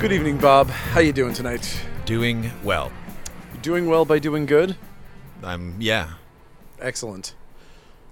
[0.00, 0.68] Good evening, Bob.
[0.70, 1.78] How you doing tonight?
[2.06, 2.90] Doing well.
[3.60, 4.76] Doing well by doing good.
[5.42, 6.14] I'm yeah.
[6.80, 7.34] Excellent.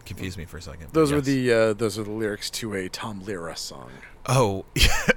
[0.04, 0.88] Confused me for a second.
[0.92, 1.26] Those were yes.
[1.26, 3.90] the uh, those are the lyrics to a Tom Lehrer song.
[4.26, 4.66] Oh,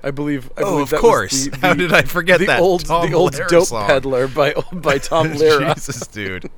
[0.02, 0.50] I believe.
[0.56, 1.48] I oh, believe of course.
[1.48, 2.62] the- How did I forget the that?
[2.62, 3.88] old Tom the old Lehrer dope song.
[3.88, 5.76] peddler by by Tom Lehrer.
[5.76, 6.50] Jesus, dude.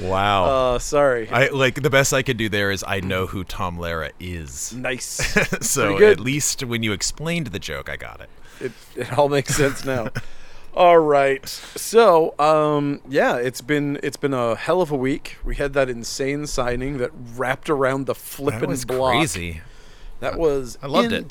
[0.00, 0.44] wow.
[0.74, 1.28] Uh, sorry.
[1.28, 4.72] I like the best I could do there is I know who Tom Lehrer is.
[4.72, 5.06] nice.
[5.66, 8.30] so at least when you explained the joke, I got it.
[8.60, 10.08] It, it all makes sense now.
[10.74, 11.46] all right.
[11.48, 15.36] So, um, yeah, it's been it's been a hell of a week.
[15.44, 19.14] We had that insane signing that wrapped around the flippin' That was block.
[19.14, 19.60] crazy.
[20.20, 21.28] That was I loved it.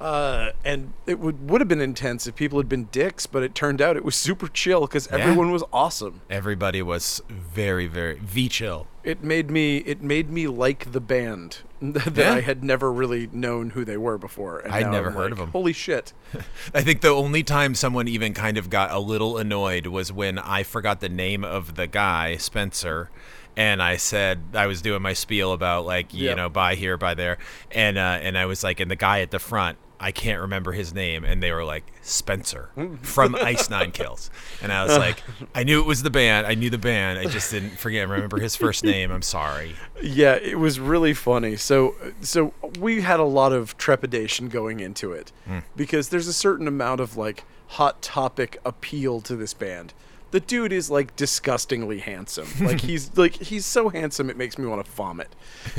[0.00, 3.54] Uh, and it would would have been intense if people had been dicks, but it
[3.54, 5.18] turned out it was super chill because Yeah.
[5.18, 6.20] everyone was awesome.
[6.28, 8.86] Everybody was very, very V chill.
[9.04, 12.34] It made me it made me like the band that Yeah.
[12.34, 14.58] I had never really known who they were before.
[14.58, 15.48] And I'd never I'm heard like, of 'em.
[15.52, 16.12] Holy shit!
[16.74, 20.38] I think the only time someone even kind of got a little annoyed was when
[20.38, 23.10] I forgot the name of the guy, Spencer,
[23.56, 26.36] and I said I was doing my spiel about like you Yep.
[26.36, 27.38] know buy here, buy there,
[27.70, 29.78] and uh, and I was like, and the guy at the front.
[30.04, 32.68] I can't remember his name, and they were like Spencer
[33.00, 34.30] from Ice Nine Kills,
[34.62, 35.22] and I was like,
[35.54, 38.38] I knew it was the band, I knew the band, I just didn't forget remember
[38.38, 39.10] his first name.
[39.10, 39.74] I'm sorry.
[40.02, 41.56] Yeah, it was really funny.
[41.56, 45.60] So so we had a lot of trepidation going into it Hmm.
[45.74, 49.94] because there's a certain amount of like hot topic appeal to this band.
[50.34, 52.48] The dude is like disgustingly handsome.
[52.60, 55.32] Like he's like he's so handsome it makes me want to vomit.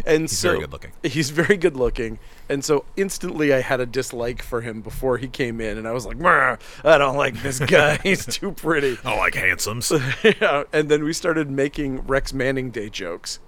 [0.05, 0.91] And He's so very good looking.
[1.03, 2.19] He's very good looking.
[2.47, 5.91] And so instantly I had a dislike for him before he came in and I
[5.91, 6.57] was like, I
[6.97, 7.97] don't like this guy.
[7.97, 8.97] he's too pretty.
[9.03, 9.91] Oh, like handsomes.
[10.23, 10.63] yeah.
[10.71, 13.39] And then we started making Rex Manning Day jokes.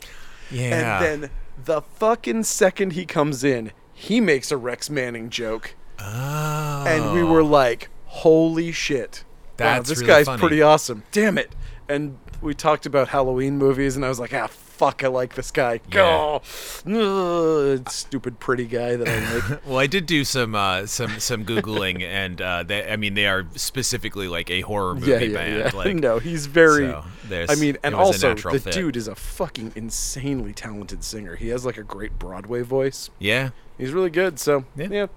[0.52, 1.02] Yeah.
[1.02, 1.30] And then
[1.64, 5.74] the fucking second he comes in, he makes a Rex Manning joke.
[6.00, 6.84] oh.
[6.86, 9.24] And we were like, holy shit.
[9.60, 10.40] Wow, this really guy's funny.
[10.40, 11.04] pretty awesome.
[11.12, 11.52] Damn it.
[11.90, 15.52] And we talked about Halloween movies, and I was like, ah, fuck, I like this
[15.52, 15.80] guy.
[15.92, 16.40] Yeah.
[16.86, 19.64] Oh, stupid pretty guy that I like.
[19.68, 23.28] Well, I did do some uh, some some googling, and uh, they, I mean, they
[23.28, 25.58] are specifically like a horror movie yeah, yeah, band.
[25.58, 25.72] yeah.
[25.78, 26.88] Like, no, he's very.
[26.88, 27.04] so
[27.50, 28.74] I mean, and it was a also the fit.
[28.74, 31.36] dude is a fucking insanely talented singer.
[31.36, 33.10] He has like a great Broadway voice.
[33.20, 34.40] yeah, He's really good.
[34.40, 35.08] So yeah, Yeah.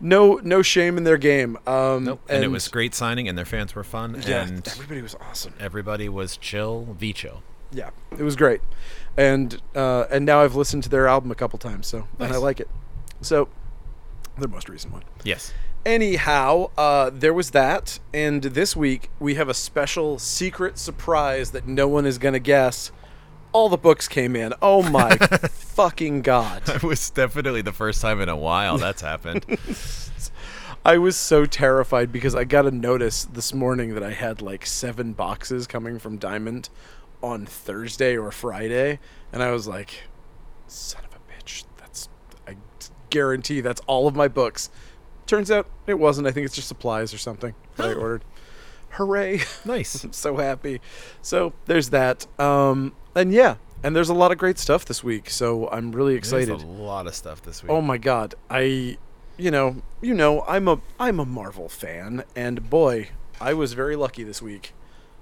[0.00, 1.56] no no shame in their game.
[1.66, 2.20] Um, nope.
[2.28, 5.54] And, it was great signing, and their fans were fun, yeah, and everybody was awesome.
[5.58, 7.42] everybody was chill, v chill.
[7.72, 8.60] Yeah, it was great,
[9.16, 12.36] and uh, and now I've listened to their album a couple times, so and I
[12.36, 12.68] like it.
[13.20, 13.48] So
[14.38, 15.02] their most recent one.
[15.22, 15.52] Yes.
[15.86, 21.66] Anyhow, uh, there was that, and this week we have a special secret surprise that
[21.66, 22.90] no one is gonna guess.
[23.52, 24.52] All the books came in.
[24.60, 26.68] Oh my fucking god!
[26.68, 29.46] It was definitely the first time in a while that's happened.
[30.86, 34.66] I was so terrified because I got a notice this morning that I had like
[34.66, 36.68] seven boxes coming from Diamond
[37.24, 38.98] on Thursday or Friday,
[39.32, 40.02] and I was like,
[40.66, 42.08] "Son of a bitch!" That's
[42.46, 42.56] I
[43.10, 44.70] guarantee that's all of my books.
[45.26, 46.26] Turns out it wasn't.
[46.26, 48.24] I think it's just supplies or something that I ordered.
[48.90, 49.40] Hooray!
[49.64, 50.04] nice.
[50.04, 50.80] I'm so happy.
[51.22, 52.26] So there's that.
[52.38, 55.30] Um, and yeah, and there's a lot of great stuff this week.
[55.30, 56.50] So I'm really excited.
[56.50, 57.72] There's a lot of stuff this week.
[57.72, 58.34] Oh my god.
[58.50, 58.98] I
[59.36, 63.08] you know, you know, I'm a I'm a Marvel fan and boy,
[63.40, 64.74] I was very lucky this week.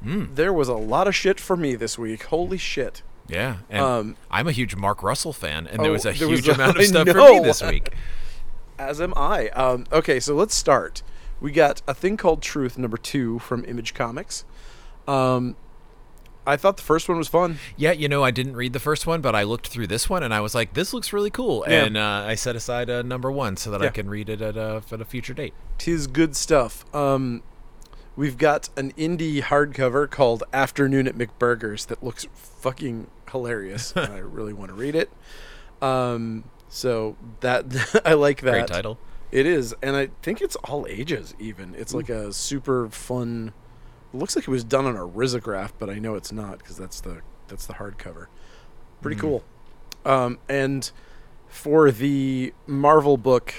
[0.04, 0.34] Mm.
[0.34, 2.24] There was a lot of shit for me this week.
[2.24, 3.02] Holy shit.
[3.28, 6.28] Yeah, and Um, I'm a huge Mark Russell fan, and Oh, there was a there
[6.28, 7.90] was huge a- amount of stuff for me this week.
[8.78, 9.48] As am I.
[9.50, 11.02] Um, okay, so let's start.
[11.41, 14.44] We got a thing called Truth number 2 from Image Comics.
[15.06, 15.56] Um
[16.44, 17.58] I thought the first one was fun.
[17.76, 20.24] Yeah, you know, I didn't read the first one, but I looked through this one
[20.24, 21.84] and I was like, "This looks really cool," Yeah.
[21.84, 24.56] and uh, I set aside a number one so that I can read it at
[24.56, 25.54] a at a future date.
[25.78, 26.84] Tis good stuff.
[26.92, 27.44] Um,
[28.16, 33.92] we've got an indie hardcover called Afternoon at McBurger's that looks fucking hilarious.
[33.92, 35.10] and I really want to read it.
[35.80, 38.50] Um, so that I like that.
[38.53, 38.98] Great title.
[39.30, 41.34] It is, and I think it's all ages.
[41.38, 43.54] Even it's like a super fun.
[44.12, 47.00] Looks like it was done on a risograph, but I know it's not because that's
[47.00, 48.26] the that's the hardcover.
[49.00, 49.42] Pretty cool.
[50.04, 50.91] Um, and
[51.48, 53.54] for the Marvel book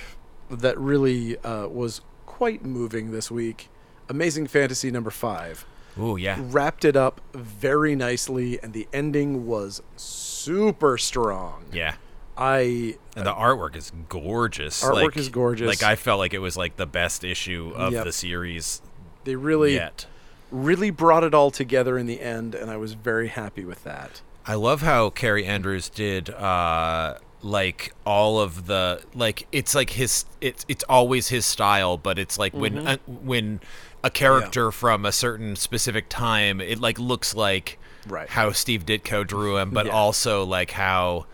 [0.50, 3.70] that really uh, was quite moving this week,
[4.10, 5.66] Amazing Fantasy number five
[6.00, 6.38] Ooh, yeah.
[6.40, 11.66] wrapped it up very nicely, and the ending was super strong.
[11.72, 11.96] Yeah.
[12.36, 14.84] I And the artwork is gorgeous.
[14.84, 15.68] Artwork Like- is gorgeous.
[15.68, 18.06] Like I felt like it was like the best issue of Yep.
[18.06, 18.82] the series
[19.24, 20.08] they really yet.
[20.52, 24.22] really brought it all together in the end, and I was very happy with that.
[24.48, 30.26] I love how Kaare Andrews did uh like all of the like it's like his
[30.42, 32.88] it's it's always his style, but it's like when Mm-hmm.
[32.88, 33.60] uh, when
[34.04, 38.28] a character from a certain specific time, it like looks like Right.
[38.30, 39.94] how Steve Ditko drew him, but Yeah.
[39.94, 41.26] also like how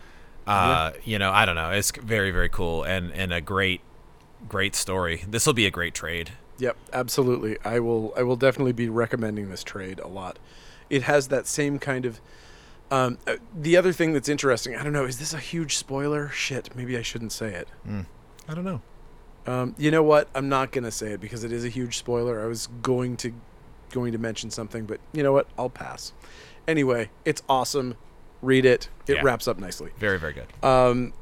[0.46, 1.70] uh you know I don't know.
[1.70, 3.80] It's very very cool and and a great
[4.48, 5.24] great story.
[5.28, 6.32] This will be a great trade.
[6.58, 7.56] Yep, absolutely.
[7.64, 8.12] I will.
[8.16, 10.38] I will definitely be recommending this trade a lot.
[10.90, 12.20] It has that same kind of.
[12.90, 16.28] Um, uh, the other thing that's interesting, I don't know, is this a huge spoiler?
[16.30, 17.68] Shit, maybe I shouldn't say it.
[18.48, 18.82] I don't know.
[19.46, 20.28] Um, you know what?
[20.34, 22.42] I'm not gonna say it because it is a huge spoiler.
[22.42, 23.32] I was going to
[23.90, 25.48] going to mention something, but you know what?
[25.58, 26.12] I'll pass.
[26.68, 27.96] Anyway, it's awesome.
[28.42, 28.88] Read it.
[29.08, 29.22] It Yeah.
[29.22, 29.90] wraps up nicely.
[29.98, 30.46] Very very good.
[30.64, 31.12] Um,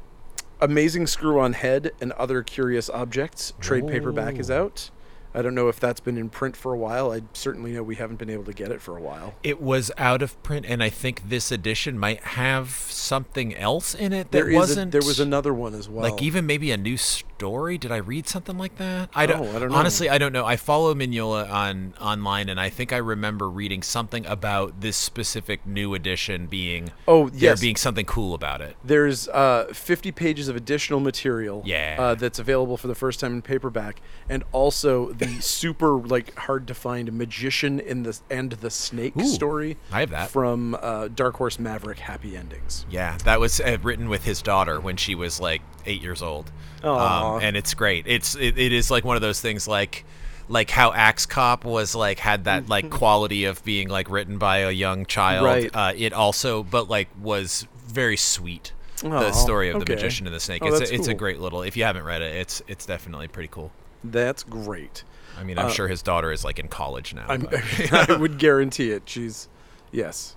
[0.61, 4.91] Amazing Screw on Head and Other Curious Objects trade paperback is out.
[5.35, 7.13] I don't know if that's been in print for a while.
[7.13, 9.35] I certainly know we haven't been able to get it for a while.
[9.43, 14.13] It was out of print, and I think this edition might have something else in
[14.13, 14.93] it that There is a- wasn't.
[14.93, 16.11] there was another one as well.
[16.11, 17.79] like even maybe a new story.
[17.79, 19.11] Did I read something like that?
[19.15, 19.41] I don't.
[19.47, 19.77] Oh, I don't know.
[19.77, 20.45] Honestly, I don't know.
[20.45, 25.65] I follow Mignola on online, and I think I remember reading something about this specific
[25.67, 26.91] new edition being.
[27.07, 28.77] Oh, there being something cool about it.
[28.85, 31.63] There's uh, 50 pages of additional material.
[31.65, 31.97] Yeah.
[31.99, 36.67] Uh, that's available for the first time in paperback, and also the super like hard
[36.69, 39.77] to find magician in the and the snake Ooh, story.
[39.93, 40.31] I have that.
[40.31, 41.99] from uh, Dark Horse Maverick.
[41.99, 42.87] Happy endings.
[42.91, 46.51] Yeah, that was uh, written with his daughter when she was like eight years old.
[46.83, 48.07] Um, and it's great.
[48.07, 50.05] It's it, it is like one of those things like
[50.49, 54.59] like how Axe Cop was like had that like quality of being like written by
[54.59, 55.45] a young child.
[55.45, 55.71] Right.
[55.75, 58.73] Uh, it also, but like was very sweet.
[59.01, 60.63] the story of the magician and the snake.
[60.65, 61.63] Oh, it's a, it's a great little.
[61.63, 63.73] If you haven't read it, it's it's definitely pretty cool.
[64.03, 65.05] That's great.
[65.39, 67.27] I mean, I'm sure his daughter is like in college now.
[67.29, 67.49] Uh, I'm,
[67.93, 69.05] I would guarantee it.
[69.07, 69.49] She's,
[69.93, 70.37] yes,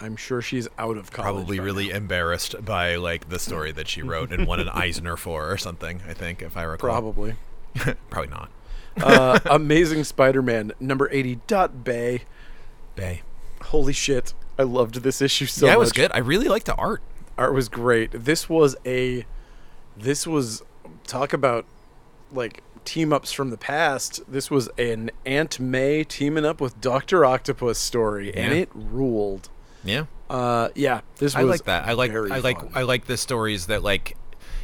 [0.00, 1.24] I'm sure she's out of college.
[1.32, 1.96] probably really now.
[1.96, 6.02] embarrassed by like the story that she wrote and won an Eisner for or something.
[6.08, 6.90] I think if I recall.
[6.90, 7.34] Probably.
[8.10, 8.50] Probably not.
[9.02, 11.36] uh, Amazing Spider-Man number eighty.
[11.46, 12.22] Dot Bay.
[12.94, 13.22] Bay.
[13.62, 14.34] Holy shit!
[14.58, 16.10] I loved this issue so yeah, it was good.
[16.12, 17.00] I really liked the art.
[17.38, 18.10] Art was great.
[18.12, 19.24] This was a,
[19.96, 20.62] this was
[21.06, 21.64] talk about
[22.32, 24.20] like team ups from the past.
[24.30, 29.48] This was an Aunt May teaming up with Doctor Octopus story, and it ruled.
[29.84, 31.86] Yeah, Uh, yeah, this I like that.
[31.86, 32.70] I like I like fun.
[32.74, 34.16] I like the stories that like,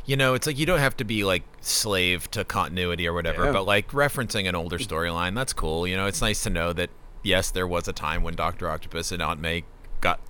[0.06, 3.46] you know, it's like you don't have to be like slave to continuity or whatever,
[3.46, 3.52] Yeah.
[3.52, 5.86] but like referencing an older storyline, that's cool.
[5.88, 6.90] You know, it's nice to know that
[7.24, 9.64] yes, there was a time when Doctor Octopus and Aunt May
[10.00, 10.20] got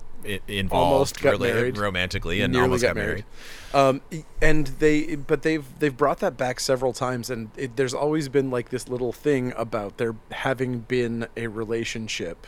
[0.47, 1.77] involved Almost got rela- married.
[1.77, 3.25] romantically and nearly almost got married.
[3.73, 7.93] Um, e- and they, but they've they've brought that back several times, and it, there's
[7.93, 12.47] always been like this little thing about there having been a relationship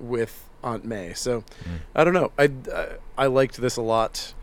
[0.00, 1.12] with Aunt May.
[1.14, 1.76] So Hmm.
[1.94, 2.32] I don't know.
[2.38, 2.86] I uh,
[3.16, 4.34] I liked this a lot.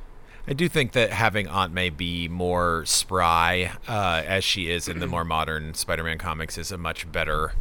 [0.48, 5.00] I do think that having Aunt May be more spry, uh, as she is in
[5.00, 7.54] the more modern Spider-Man comics, is a much better.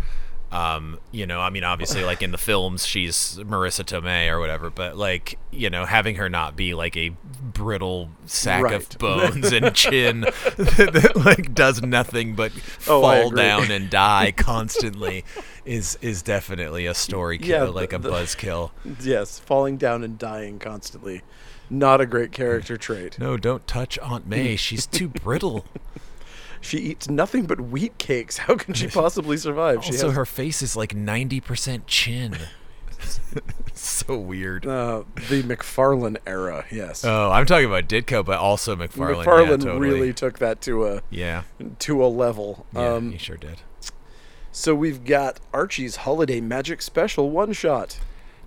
[0.54, 4.70] Um, you know, I mean, obviously, like in the films, she's Marisa Tomei or whatever,
[4.70, 7.10] but like, you know, having her not be like a
[7.42, 8.74] brittle sack Right.
[8.76, 12.52] of bones and chin that, that, like does nothing but
[12.86, 15.24] Oh, fall down and die constantly
[15.64, 18.70] is is definitely a story kill, Yeah, like a buzzkill.
[19.00, 21.22] Yes, falling down and dying constantly,
[21.68, 23.18] not a great character trait.
[23.18, 24.54] No, don't touch Aunt May.
[24.54, 25.64] She's too brittle.
[26.64, 28.38] She eats nothing but wheat cakes.
[28.46, 29.84] How can she possibly survive?
[29.84, 32.36] She Also, has her face is like 90% chin.
[33.74, 34.66] so weird.
[34.66, 36.64] uh, the McFarlane era.
[36.70, 39.24] Yes, Oh, I'm talking about Ditko, but also McFarlane.
[39.24, 39.78] McFarlane yeah, totally.
[39.78, 41.42] really took that to a Yeah,
[41.80, 42.66] to a level.
[42.72, 43.58] yeah, um, he sure did.
[44.52, 47.98] So we've got Archie's Holiday Magic Special one shot.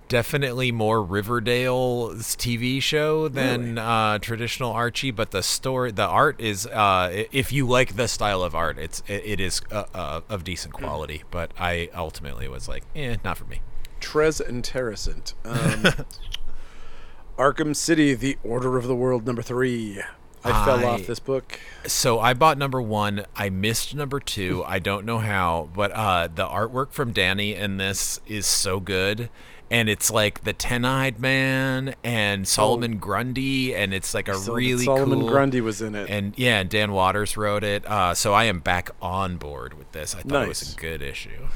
[0.08, 6.66] Definitely more Riverdale's TV show than uh, traditional Archie, but the story, the art is,
[6.66, 10.44] uh, if you like the style of art, it's it, it is uh, uh, of
[10.44, 11.24] decent quality.
[11.30, 13.60] But I ultimately was like, eh, not for me.
[14.00, 15.34] Trez and Terracent.
[15.44, 15.84] Um,
[17.38, 20.00] Arkham City, The Order of the World number three.
[20.44, 21.60] I fell I- off this book.
[21.86, 23.26] So I bought number one.
[23.36, 24.64] I missed number two.
[24.66, 29.30] I don't know how, but uh, the artwork from Dani in this is so good.
[29.70, 34.84] And it's like the Ten-Eyed Man and Solomon Grundy, and it's like a So really
[34.84, 35.28] Solomon cool.
[35.28, 36.08] Grundy was in it.
[36.08, 37.84] And yeah, and Dan Watters wrote it.
[37.86, 40.14] Uh, so I am back on board with this.
[40.14, 41.48] I thought it was a good issue.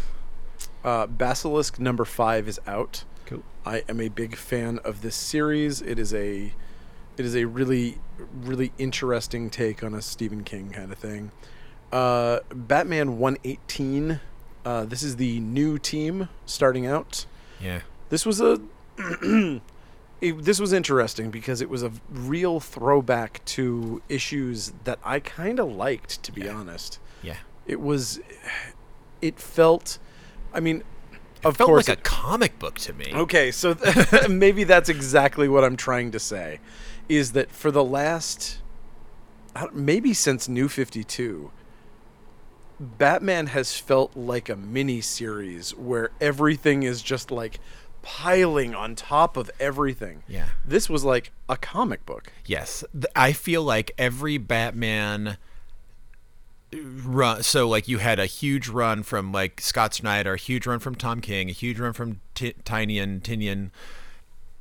[0.85, 3.04] Uh, Basilisk number five is out.
[3.25, 3.42] Cool.
[3.64, 5.81] I am a big fan of this series.
[5.81, 6.52] It is a
[7.16, 7.99] it is a really
[8.35, 11.31] really interesting take on a Stephen King kind of thing.
[11.92, 14.21] Uh, Batman 118.
[14.64, 17.26] Uh, this is the new team starting out.
[17.61, 17.81] Yeah.
[18.12, 18.61] This was a
[20.21, 25.59] it, this was interesting because it was a real throwback to issues that I kind
[25.59, 26.99] of liked, to be honest.
[27.23, 27.37] Yeah.
[27.66, 28.21] It was,
[29.23, 29.99] it felt,
[30.52, 30.83] I mean,
[31.42, 33.11] of Felt course, like a comic book to me.
[33.14, 33.76] Okay, so
[34.28, 36.61] maybe that's exactly what I'm trying to say
[37.09, 38.59] is that for the last
[39.73, 41.50] maybe since New 52
[42.78, 47.61] Batman has felt like a mini series where everything is just like
[48.02, 50.23] piling on top of everything.
[50.28, 50.49] Yeah.
[50.64, 52.32] This was like a comic book.
[52.44, 52.85] Yes,
[53.16, 55.38] I feel like every Batman
[56.73, 57.42] run.
[57.42, 60.94] So like you had a huge run from like Scott Snyder, a huge run from
[60.94, 63.71] Tom King, a huge run from T- Tiny and Tynion,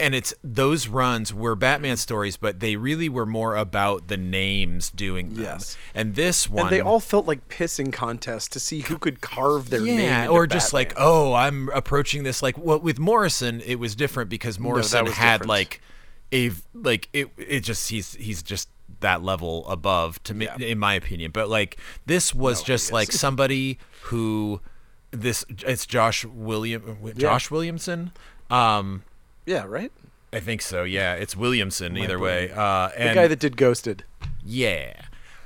[0.02, 4.90] and it's those runs were Batman stories, but they really were more about the names
[4.90, 5.44] doing them.
[5.44, 5.78] Yes.
[5.96, 9.70] and this one And they all felt like pissing contests to see who could carve
[9.70, 13.76] their name yeah, or just like, oh, I'm approaching this like what with Morrison, it
[13.76, 15.50] was different because Morrison was had different.
[15.50, 15.82] like
[16.34, 18.70] a like it it just he's he's just
[19.02, 20.68] that level above to me Yeah.
[20.68, 21.32] in my opinion.
[21.32, 24.62] But like this was No, just like somebody who
[25.12, 28.12] this it's Josh William Josh Williamson.
[28.50, 29.04] Um
[29.46, 29.92] Yeah, right?
[30.34, 30.84] I think so.
[30.84, 32.50] Yeah, it's Williamson either brain.
[32.50, 32.52] way.
[32.52, 34.04] Uh The guy that did Ghosted,
[34.44, 34.94] yeah.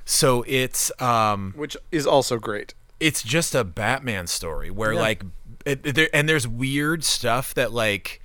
[0.05, 2.73] So it's um which is also great.
[2.99, 4.99] it's just a Batman story where Yeah.
[5.01, 5.23] like
[5.65, 8.21] it, it- there, and there's weird stuff that like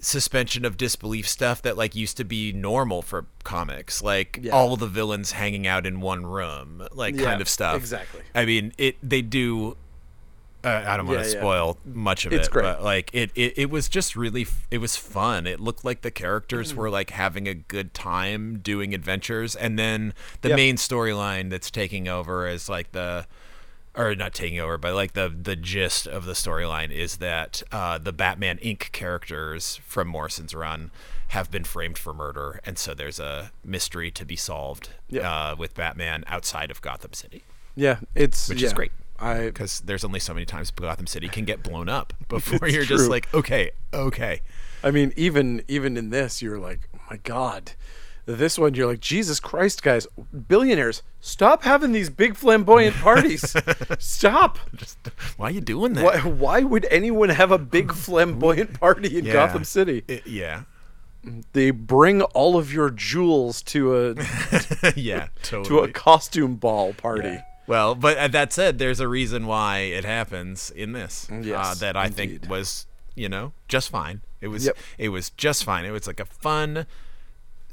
[0.00, 4.50] suspension of disbelief stuff that like used to be normal for comics like Yeah.
[4.52, 8.22] all the villains hanging out in one room like Yeah, kind of stuff exactly.
[8.34, 9.76] i mean it they do
[10.64, 11.38] uh, i don't want to yeah.
[11.40, 12.62] spoil much of It's it great.
[12.62, 16.02] but like it, it it was just really f- it was fun it looked like
[16.02, 16.14] the Mm.
[16.14, 20.56] characters were like having a good time doing adventures and then the Yep.
[20.56, 23.26] main storyline that's taking over is like the
[23.94, 27.98] or not taking over, but like the the gist of the storyline is that uh,
[27.98, 28.90] the Batman Inc.
[28.92, 30.90] characters from Morrison's run
[31.28, 35.30] have been framed for murder, and so there's a mystery to be solved Yeah.
[35.30, 37.42] uh, with Batman outside of Gotham City,
[37.74, 38.92] Yeah, it's which is great
[39.22, 43.08] because there's only so many times Gotham City can get blown up before you're just
[43.08, 44.40] like, okay, okay,
[44.82, 47.72] I mean, even even in this, you're like, oh my god.
[48.24, 50.06] This one, you're like, Jesus Christ, guys,
[50.46, 53.56] billionaires, stop having these big flamboyant parties.
[53.98, 54.60] stop.
[54.76, 54.96] just
[55.36, 56.04] why are you doing that?
[56.04, 59.32] Why, why would anyone have a big flamboyant party in Yeah.
[59.32, 60.04] Gotham City?
[60.06, 60.62] It- yeah,
[61.52, 64.14] They bring all of your jewels to a
[64.94, 65.90] yeah, to totally.
[65.90, 67.38] a costume ball party.
[67.66, 71.28] Well, but uh, that said, there's a reason why it happens in this.
[71.30, 72.16] uh, that I indeed.
[72.40, 74.20] think was, you know, just fine.
[74.40, 74.76] It was Yep.
[74.98, 75.84] it was just fine.
[75.84, 76.86] It was like a fun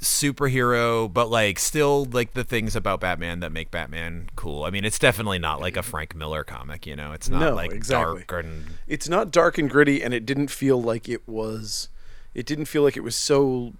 [0.02, 4.64] superhero, but like still like the things about Batman that make Batman cool.
[4.64, 7.12] I mean, it's definitely not like a Frank Miller comic, you know.
[7.12, 8.24] It's not No, like exactly.
[8.28, 11.90] dark and It's not dark and gritty, and it didn't feel like it was.
[12.34, 13.74] It didn't feel like it was so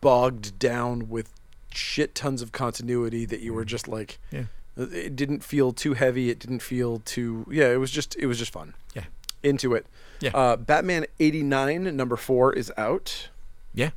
[0.00, 1.30] bogged down with
[1.72, 4.18] shit tons of continuity that you were just like.
[4.30, 4.44] yeah.
[4.76, 6.30] It didn't feel too heavy.
[6.30, 7.46] It didn't feel too.
[7.50, 8.16] Yeah, it was just.
[8.16, 8.74] It was just fun.
[8.94, 9.04] Yeah.
[9.42, 9.86] Into it.
[10.20, 10.30] Yeah.
[10.34, 13.28] Uh, Batman eighty nine number four is out.
[13.74, 13.90] Yeah.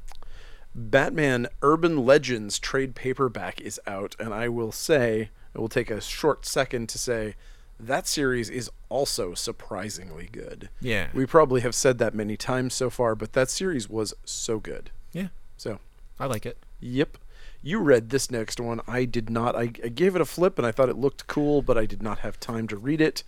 [0.73, 6.01] Batman Urban Legends trade paperback is out, and I will say, I will take a
[6.01, 7.35] short second to say
[7.79, 10.69] that series is also surprisingly good.
[10.81, 11.07] Yeah.
[11.13, 14.91] We probably have said that many times so far, but that series was so good.
[15.13, 15.27] Yeah.
[15.57, 15.79] So,
[16.19, 16.57] I like it.
[16.79, 17.17] yep.
[17.65, 18.79] You read this next one.
[18.87, 19.55] I did not.
[19.55, 22.03] I, I gave it a flip and I thought it looked cool, but I did
[22.03, 23.23] not have time to read it.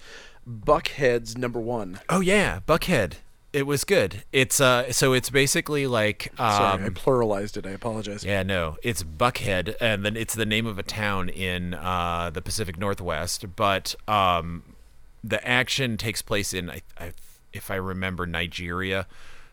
[0.48, 2.00] Buckheads number one.
[2.08, 3.14] Oh yeah, Buckhead.
[3.52, 4.24] It was good.
[4.32, 7.66] It's uh so it's basically like um Sorry, I pluralized it.
[7.66, 8.24] I apologize.
[8.24, 12.42] Yeah, no, it's Buckhead, and then it's the name of a town in uh, the
[12.44, 13.56] Pacific Northwest.
[13.56, 14.76] But um,
[15.24, 17.14] the action takes place in, I, I,
[17.54, 19.08] if I remember, Nigeria,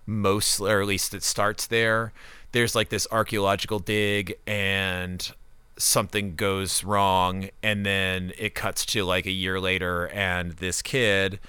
[0.04, 2.12] most, or at least it starts there.
[2.54, 5.28] There's like this archaeological dig, and
[5.76, 11.40] something goes wrong, and then it cuts to like a year later, and this kid.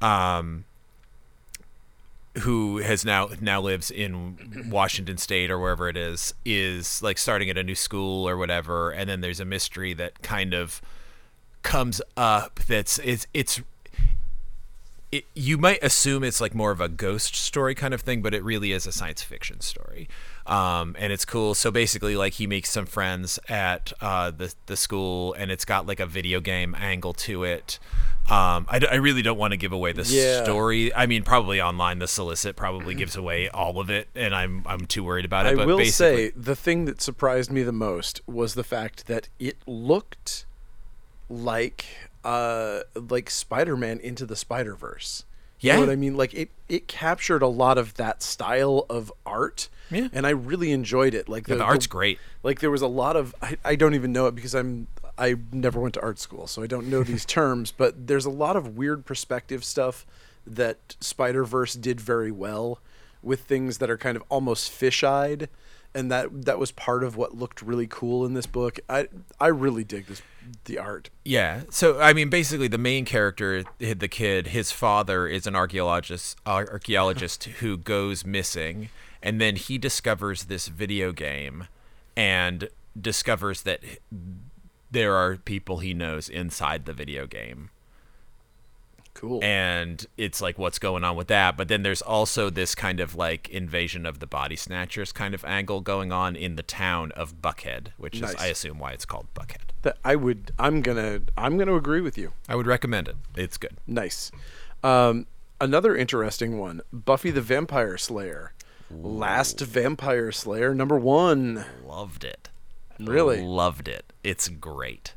[0.00, 0.64] Um,
[2.38, 7.48] who has now now lives in Washington State or wherever it is is like starting
[7.48, 10.80] at a new school or whatever, and then there's a mystery that kind of
[11.62, 13.60] comes up that's it's it's
[15.12, 18.34] it, you might assume it's like more of a ghost story kind of thing, but
[18.34, 20.08] it really is a science fiction story,
[20.46, 21.54] um, and it's cool.
[21.54, 25.86] So basically, like he makes some friends at uh, the the school, and it's got
[25.86, 27.78] like a video game angle to it.
[28.30, 30.42] Um, I, d- I really don't want to give away the Yeah.
[30.44, 30.94] story.
[30.94, 34.86] I mean, probably online the solicit probably gives away all of it, and I'm I'm
[34.86, 35.50] too worried about it.
[35.50, 39.06] I but will basically, say the thing that surprised me the most was the fact
[39.08, 40.46] that it looked
[41.28, 41.84] like
[42.24, 45.24] uh like Spider-Man into the Spider-Verse.
[45.64, 45.86] You know Yeah.
[45.86, 46.16] what I mean?
[46.16, 49.68] Like it it captured a lot of that style of art.
[49.90, 50.08] Yeah.
[50.12, 51.28] And I really enjoyed it.
[51.28, 52.18] Like Yeah, the art's great.
[52.42, 55.36] Like there was a lot of I, I don't even know it because I'm I
[55.52, 58.56] never went to art school, so I don't know these terms, but there's a lot
[58.56, 60.04] of weird perspective stuff
[60.46, 62.80] that Spider-Verse did very well
[63.22, 65.48] with things that are kind of almost fish-eyed
[65.94, 68.80] and that that was part of what looked really cool in this book.
[68.88, 69.08] I
[69.40, 70.22] I really dig this
[70.64, 71.10] the art.
[71.24, 71.62] Yeah.
[71.70, 77.44] So I mean, basically, the main character, the kid, his father is an archaeologist, archaeologist
[77.60, 78.88] who goes missing,
[79.22, 81.68] and then he discovers this video game,
[82.16, 82.68] and
[83.00, 83.80] discovers that
[84.90, 87.70] there are people he knows inside the video game
[89.14, 89.38] Cool.
[89.42, 93.14] and it's like what's going on with that but then there's also this kind of
[93.14, 97.40] like invasion of the body snatchers kind of angle going on in the town of
[97.40, 98.30] buckhead which Nice.
[98.30, 101.74] is i assume why it's called buckhead that I would I'm going to I'm to
[101.74, 102.32] agree with you.
[102.48, 104.30] i would recommend it it's good Nice.
[104.82, 105.26] Um,
[105.60, 108.52] another interesting one Buffy the Vampire Slayer.
[108.90, 111.64] Last Vampire Slayer, number one.
[111.86, 112.48] loved it
[112.98, 113.40] Really?
[113.42, 115.14] loved it it's great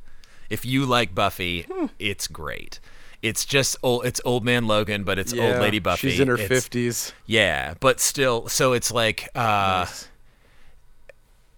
[0.49, 1.87] if you like buffy Hmm.
[1.99, 2.79] it's great
[3.21, 6.37] it's just old it's old man logan but it's old lady buffy She's in her
[6.37, 7.13] 50s.
[7.25, 10.07] yeah but still so it's like uh Nice.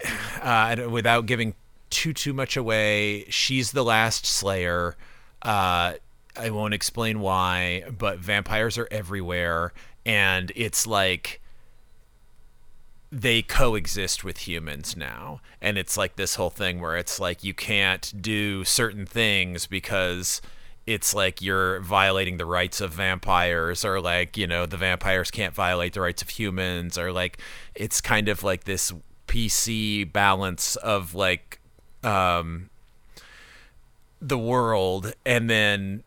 [0.42, 1.54] uh, without giving
[1.90, 4.96] too too much away, she's the last Slayer.
[5.42, 5.94] Uh,
[6.38, 9.74] I won't explain why, but vampires are everywhere,
[10.06, 11.42] and it's like
[13.12, 17.54] they coexist with humans now, and it's like this whole thing where it's like you
[17.54, 20.42] can't do certain things because
[20.90, 25.54] it's like you're violating the rights of vampires or like you know the vampires can't
[25.54, 27.38] violate the rights of humans or like
[27.76, 28.92] it's kind of like this
[29.28, 31.60] pc balance of like
[32.04, 32.72] um
[34.20, 36.04] the world and then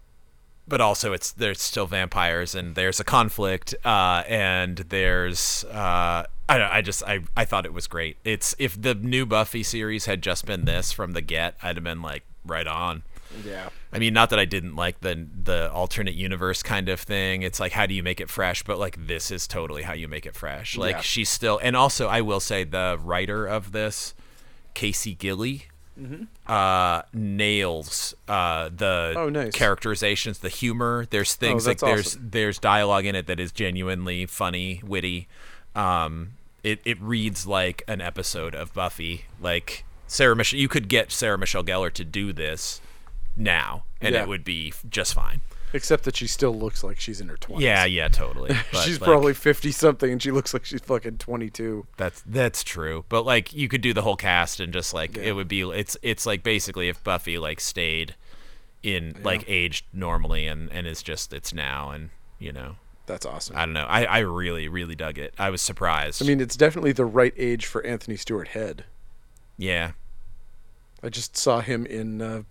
[0.67, 6.59] but also it's there's still vampires and there's a conflict uh and there's uh I
[6.59, 8.19] don't, I just I, I thought it was great.
[8.25, 11.85] It's if the new Buffy series had just been this from the get, I'd have
[11.85, 13.05] been like right on.
[13.45, 13.69] Yeah.
[13.93, 17.43] I mean, not that I didn't like the the alternate universe kind of thing.
[17.43, 18.63] It's like how do you make it fresh?
[18.63, 20.77] But like this is totally how you make it fresh.
[20.77, 21.01] Like Yeah.
[21.03, 24.15] she's still, and also I will say the writer of this,
[24.75, 25.67] Casey Gilly,
[26.47, 29.55] uh, nails uh, the Oh, nice.
[29.55, 31.07] characterizations, the humor.
[31.11, 32.29] There's things like that's there's awesome.
[32.31, 35.29] there's dialogue in it that is genuinely funny, witty.
[35.75, 39.27] Um, it it reads like an episode of Buffy.
[39.41, 42.81] Like Sarah Michelle, you could get Sarah Michelle Gellar to do this
[43.37, 44.23] now, and Yeah.
[44.23, 45.41] it would be just fine.
[45.75, 47.61] Except that she still looks like she's in her 20s.
[47.63, 48.55] Yeah, yeah, totally.
[48.85, 51.87] She's like, probably 50 something and she looks like she's fucking 22.
[51.97, 53.07] That's that's true.
[53.09, 55.23] But like you could do the whole cast and just like Yeah.
[55.23, 58.15] it would be it's it's like basically if Buffy like stayed
[58.83, 63.57] in like aged normally and and is just it's now and you know That's awesome.
[63.57, 63.87] I don't know.
[63.89, 65.33] I I really really dug it.
[65.39, 66.23] I was surprised.
[66.23, 68.85] I mean, it's definitely the right age for Anthony Stewart Head.
[69.57, 69.93] yeah.
[71.03, 72.21] I just saw him in.
[72.21, 72.43] Uh,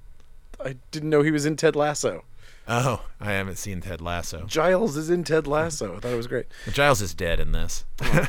[0.65, 2.23] I didn't know he was in Ted Lasso.
[2.67, 4.45] Oh, I haven't seen Ted Lasso.
[4.45, 5.97] Giles is in Ted Lasso.
[5.97, 6.45] I thought it was great.
[6.71, 7.85] Giles is dead in this.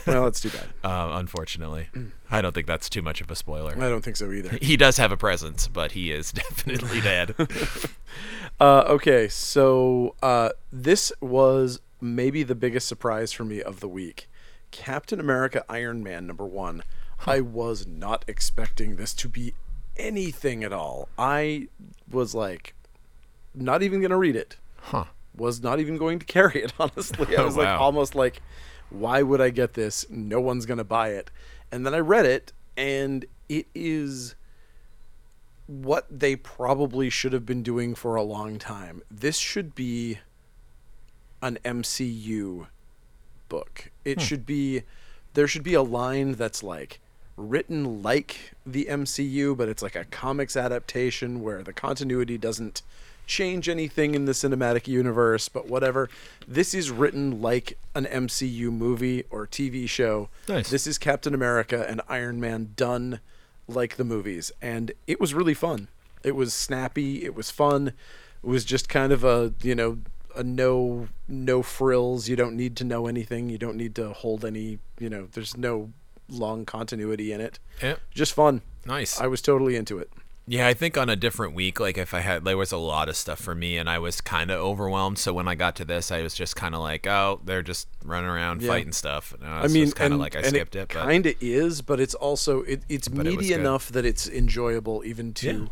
[0.07, 0.67] well, that's too bad.
[0.85, 1.89] uh, unfortunately,
[2.31, 3.73] I don't think that's too much of a spoiler.
[3.77, 4.59] I don't think so either.
[4.63, 7.35] He does have a presence, but he is definitely dead.
[8.59, 14.29] Uh, okay, so uh, this was maybe the biggest surprise for me of the week.
[14.71, 16.83] Captain America Iron Man number one.
[17.27, 19.55] I was not expecting this to be
[19.97, 21.09] anything at all.
[21.19, 21.69] I
[22.11, 22.75] was like,
[23.55, 24.57] not even going to read it.
[24.79, 25.05] huh.
[25.35, 27.37] Was not even going to carry it, honestly.
[27.37, 28.43] I Oh, was like, almost like,
[28.91, 30.05] why would I get this?
[30.11, 31.31] No one's going to buy it.
[31.71, 34.35] And then I read it, and it is
[35.67, 39.03] what they probably should have been doing for a long time.
[39.11, 40.19] This should be
[41.41, 42.67] an MCU
[43.49, 43.91] book.
[44.05, 44.25] It hmm.
[44.25, 44.83] should be
[45.35, 47.01] there should be a line that's like
[47.37, 52.83] written like the MCU, but it's like a comics adaptation where the continuity doesn't
[53.27, 56.09] change anything in the cinematic universe, but whatever.
[56.47, 60.29] This is written like an MCU movie or TV show.
[60.49, 60.71] Nice.
[60.71, 63.21] This is Captain America and Iron Man done
[63.69, 65.89] like the movies, and it was really fun.
[66.23, 67.25] It was snappy.
[67.25, 67.89] It was fun.
[68.43, 69.99] It was just kind of a you know
[70.37, 72.29] a no no frills.
[72.29, 73.49] You don't need to know anything.
[73.49, 74.79] You don't need to hold any.
[74.99, 75.91] You know, there's no
[76.33, 77.59] long continuity in it.
[77.83, 77.97] Yeah.
[78.15, 78.63] Just fun.
[78.87, 79.21] Nice.
[79.21, 80.11] I was totally into it.
[80.45, 83.09] Yeah, I think on a different week, like if I had, there was a lot
[83.09, 85.19] of stuff for me, and I was kind of overwhelmed.
[85.19, 87.87] So when I got to this, I was just kind of like, oh, they're just
[88.05, 88.69] running around Yeah.
[88.71, 89.33] fighting stuff.
[89.41, 92.15] And I mean, kind of like I skipped it, but kind of is, but it's
[92.15, 95.67] also it, it's But it meaty enough that it's enjoyable even to Yeah.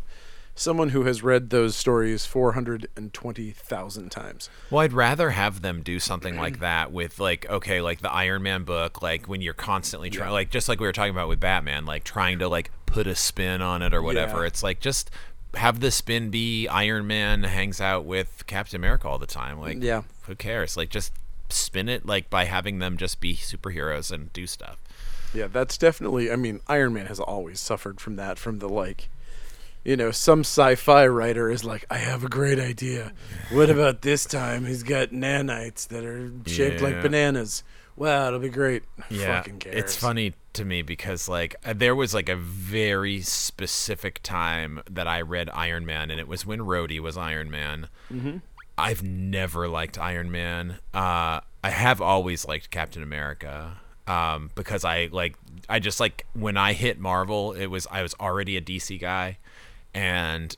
[0.55, 4.49] Someone who has read those stories 420,000 times.
[4.69, 8.43] Well, I'd rather have them do something like that with like okay, like the Iron
[8.43, 10.33] Man book, like when you're constantly trying, Yeah.
[10.33, 13.15] like just like we were talking about with Batman, like trying to like put a
[13.15, 14.41] spin on it or whatever.
[14.41, 14.47] Yeah.
[14.47, 15.09] It's like just
[15.55, 19.59] have the spin be Iron Man hangs out with Captain America all the time.
[19.59, 20.03] Like, Yeah.
[20.23, 20.77] who cares?
[20.77, 21.11] Like, just
[21.49, 24.77] spin it like by having them just be superheroes and do stuff.
[25.33, 26.31] Yeah, that's definitely.
[26.31, 28.37] I mean, Iron Man has always suffered from that.
[28.37, 29.09] From the like,
[29.83, 33.13] you know, some sci-fi writer is like, "I have a great idea.
[33.51, 34.65] What about this time?
[34.65, 37.63] He's got nanites that are shaped like bananas.
[37.95, 38.83] Wow, it'll be great.
[39.09, 44.81] Yeah, it's funny to me because like uh, there was like a very specific time
[44.89, 47.89] that I read Iron Man, and it was when Rhodey was Iron Man.
[48.11, 48.37] Mm-hmm.
[48.77, 50.79] I've never liked Iron Man.
[50.93, 55.35] Uh, I have always liked Captain America um, because I like
[55.69, 59.37] I just like when I hit Marvel, it was I was already a DC guy,
[59.93, 60.55] and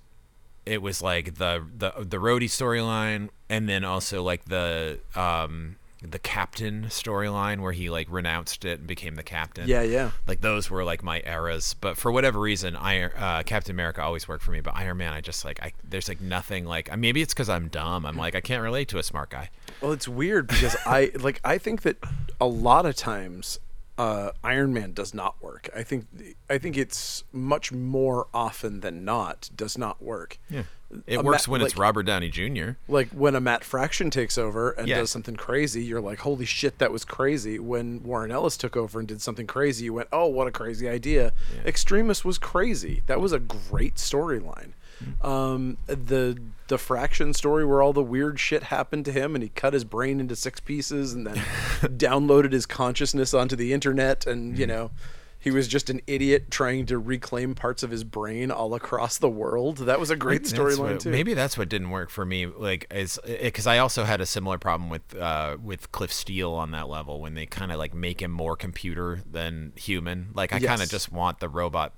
[0.66, 6.20] it was like the the the Rhodey storyline, and then also like the um the
[6.20, 9.68] captain storyline where he like renounced it and became the captain.
[9.68, 10.12] Yeah, yeah.
[10.28, 14.28] Like those were like my eras, but for whatever reason, Iron uh, Captain America always
[14.28, 14.60] worked for me.
[14.60, 17.70] But Iron Man, I just like I there's like nothing like maybe it's because I'm
[17.70, 18.06] dumb.
[18.06, 19.50] I'm like I can't relate to a smart guy.
[19.82, 21.98] Well, it's weird because I like I think that
[22.40, 23.60] a lot of times
[23.98, 25.70] uh, Iron Man does not work.
[25.76, 26.08] I think
[26.50, 30.40] I think it's much more often than not does not work.
[30.50, 30.64] Yeah,
[31.06, 32.72] it A works ma- when it's Robert Downey Jr.
[32.88, 34.98] Like when a Matt Fraction takes over and Yeah.
[34.98, 38.98] does something crazy, you're like, "Holy shit, that was crazy!" When Warren Ellis took over
[39.00, 41.32] and did something crazy, you went, "Oh, what a crazy idea!"
[41.66, 43.04] Extremis was crazy.
[43.08, 44.72] That was a great storyline.
[45.04, 45.26] Mm-hmm.
[45.26, 49.50] Um, the the Fraction story where all the weird shit happened to him and he
[49.50, 51.36] cut his brain into six pieces and then
[51.98, 54.62] downloaded his consciousness onto the internet and Mm-hmm.
[54.62, 54.92] you know.
[55.40, 59.28] He was just an idiot trying to reclaim parts of his brain all across the
[59.30, 59.76] world.
[59.80, 61.10] That was a great storyline too.
[61.12, 62.46] Maybe that's what didn't work for me.
[62.46, 66.72] Like, is because I also had a similar problem with uh, with Cliff Steele on
[66.72, 70.30] that level when they kind of like make him more computer than human.
[70.34, 71.92] Like, I kind of just want the robot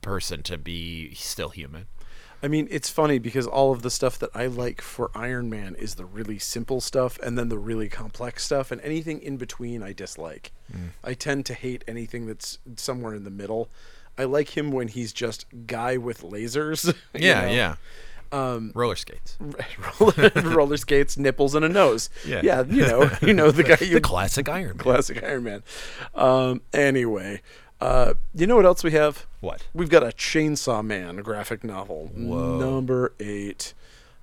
[0.00, 1.86] person to be still human.
[2.42, 5.74] I mean, it's funny because all of the stuff that I like for Iron Man
[5.76, 9.82] is the really simple stuff and then the really complex stuff, and anything in between
[9.82, 10.50] I dislike.
[10.72, 10.88] Mm.
[11.04, 13.68] I tend to hate anything that's somewhere in the middle.
[14.18, 16.86] I like him when he's just guy with lasers.
[17.14, 17.52] you Yeah, know?
[17.52, 17.74] yeah.
[18.32, 19.36] Um, Roller skates.
[20.00, 22.08] roller, roller skates, nipples, and a nose.
[22.26, 22.40] Yeah.
[22.42, 23.76] yeah, you know, you know the guy.
[23.84, 24.78] You The classic Iron Man.
[24.78, 25.62] classic Iron Man.
[26.14, 27.42] Um, anyway,
[27.82, 29.26] uh, you know what else we have?
[29.40, 29.66] What?
[29.74, 32.56] We've got a Chainsaw Man graphic novel, Whoa.
[32.58, 33.74] number eight.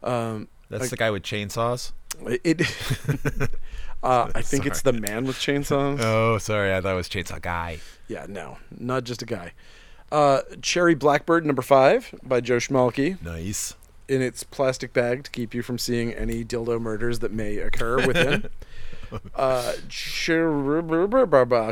[0.01, 1.91] Um, That's the guy with chainsaws.
[2.25, 2.61] it.
[4.03, 5.99] uh, I think it's the man with chainsaws.
[6.01, 7.79] Oh, sorry, I thought it was Chainsaw Guy.
[8.07, 9.51] yeah, no, not just a guy.
[10.09, 13.75] Uh, Cherry Blackbird number five by Joe Schmalke Nice.
[14.07, 18.07] in its plastic bag to keep you from seeing any dildo murders that may occur
[18.07, 18.49] within.
[19.35, 19.73] uh,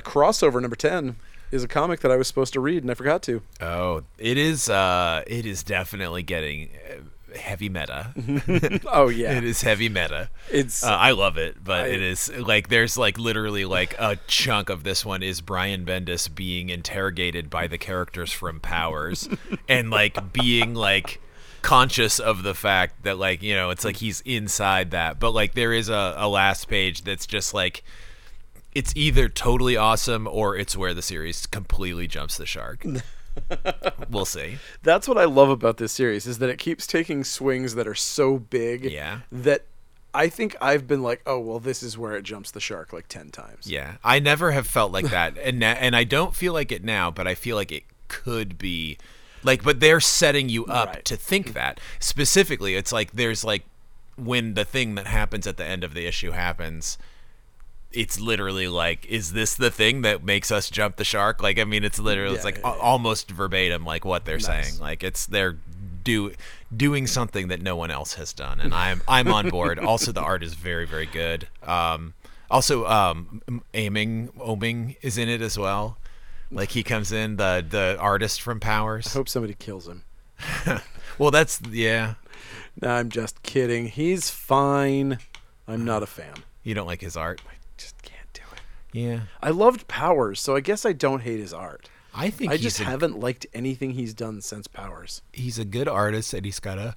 [0.01, 1.15] crossover number ten
[1.51, 3.41] is a comic that I was supposed to read and I forgot to.
[3.61, 4.69] Oh, it is.
[4.69, 8.13] Uh, it is definitely getting uh, heavy meta.
[8.91, 10.29] Oh yeah, It is heavy meta.
[10.51, 14.17] It's Uh, I love it, but I- it is like there's like literally like a
[14.27, 19.29] chunk of this one is Brian Bendis being interrogated by the characters from Powers
[19.69, 21.21] and like being like
[21.61, 25.53] conscious of the fact that like you know it's like he's inside that but like
[25.53, 27.83] there is a, a last page that's just like
[28.77, 32.85] it's either totally awesome or it's where the series completely jumps the shark
[34.09, 37.75] we'll see That's what I love about this series is that it keeps taking swings
[37.75, 39.19] that are so big Yeah.
[39.31, 39.65] that
[40.13, 43.07] I think I've been like, oh well, this is where it jumps the shark like
[43.07, 43.69] ten times.
[43.69, 46.83] Yeah, I never have felt like that, and na- and I don't feel like it
[46.83, 48.97] now, but I feel like it could be,
[49.43, 51.05] like, but they're setting you up Right.
[51.05, 52.73] to think that specifically.
[52.75, 53.63] It's like there's like
[54.15, 56.97] when the thing that happens at the end of the issue happens.
[57.91, 61.41] It's literally like, is this the thing that makes us jump the shark?
[61.41, 64.45] Like, I mean, it's literally, it's like yeah, al- almost verbatim, like what they're Nice.
[64.45, 64.79] saying.
[64.79, 65.57] Like, it's they're
[66.03, 66.33] do
[66.75, 69.79] doing something that no one else has done, and I'm I'm on board.
[69.91, 71.47] also, the art is very very good.
[71.63, 72.13] Um,
[72.51, 73.41] also, um,
[73.73, 75.97] aiming Oeming is in it as well.
[76.51, 79.07] Like he comes in the the artist from Powers.
[79.07, 80.03] I hope somebody kills him.
[81.17, 82.13] Well, that's yeah.
[82.79, 83.87] No, I'm just kidding.
[83.87, 85.17] He's fine.
[85.67, 86.35] I'm not a fan.
[86.61, 87.41] You don't like his art.
[87.77, 88.61] Just can't do it.
[88.97, 91.89] Yeah, I loved Powers, so I guess I don't hate his art.
[92.13, 95.21] I think I he's just a, haven't liked anything he's done since Powers.
[95.31, 96.95] he's a good artist, and he's got a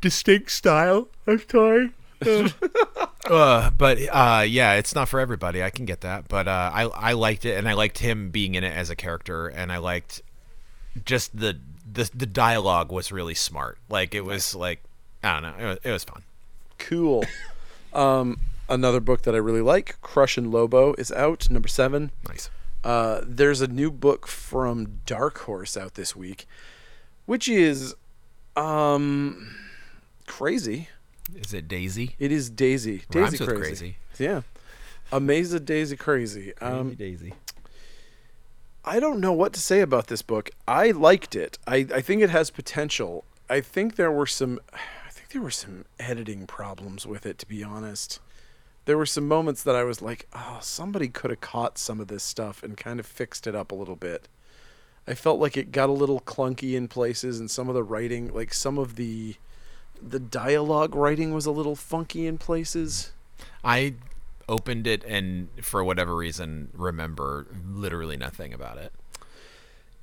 [0.00, 1.08] distinct style.
[1.26, 1.92] I'm sorry.
[3.30, 5.62] uh, but uh, yeah, it's not for everybody.
[5.62, 8.54] I can get that, but uh, I I liked it, and I liked him being
[8.54, 10.22] in it as a character, and I liked
[11.04, 11.58] just the
[11.90, 13.78] the the dialogue was really smart.
[13.88, 14.82] Like it was like
[15.22, 16.22] I don't know, it was, it was fun.
[16.78, 17.24] Cool.
[17.92, 21.48] um, another book that I really like, Crush and Lobo, is out.
[21.50, 22.10] Number seven.
[22.28, 22.50] Nice.
[22.82, 26.46] Uh, there's a new book from Dark Horse out this week,
[27.26, 27.94] which is
[28.56, 29.56] um
[30.26, 30.88] crazy.
[31.34, 32.14] Is it Daisy?
[32.18, 33.02] It is Daisy.
[33.10, 33.58] Daisy crazy.
[33.58, 33.96] crazy.
[34.18, 34.42] Yeah.
[35.12, 36.52] Amazing Daisy Crazy.
[36.60, 37.34] Um, Daisy.
[38.84, 40.50] I don't know what to say about this book.
[40.68, 41.58] I liked it.
[41.66, 43.24] I, I think it has potential.
[43.48, 47.46] I think there were some I think there were some editing problems with it to
[47.46, 48.20] be honest.
[48.86, 52.08] There were some moments that I was like, "Oh, somebody could have caught some of
[52.08, 54.28] this stuff and kind of fixed it up a little bit."
[55.06, 58.32] I felt like it got a little clunky in places and some of the writing,
[58.32, 59.36] like some of the
[60.02, 63.12] the dialogue writing was a little funky in places.
[63.62, 63.94] I
[64.48, 68.92] opened it and for whatever reason remember literally nothing about it.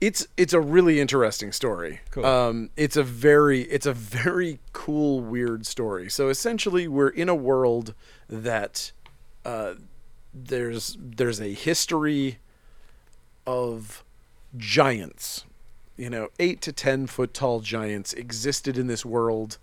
[0.01, 2.01] It's it's a really interesting story.
[2.09, 2.25] Cool.
[2.25, 6.09] Um, it's a very it's a very cool weird story.
[6.09, 7.93] So essentially, we're in a world
[8.27, 8.91] that
[9.45, 9.75] uh,
[10.33, 12.39] there's there's a history
[13.45, 14.03] of
[14.57, 15.45] giants.
[15.97, 19.59] You know, eight to ten foot tall giants existed in this world,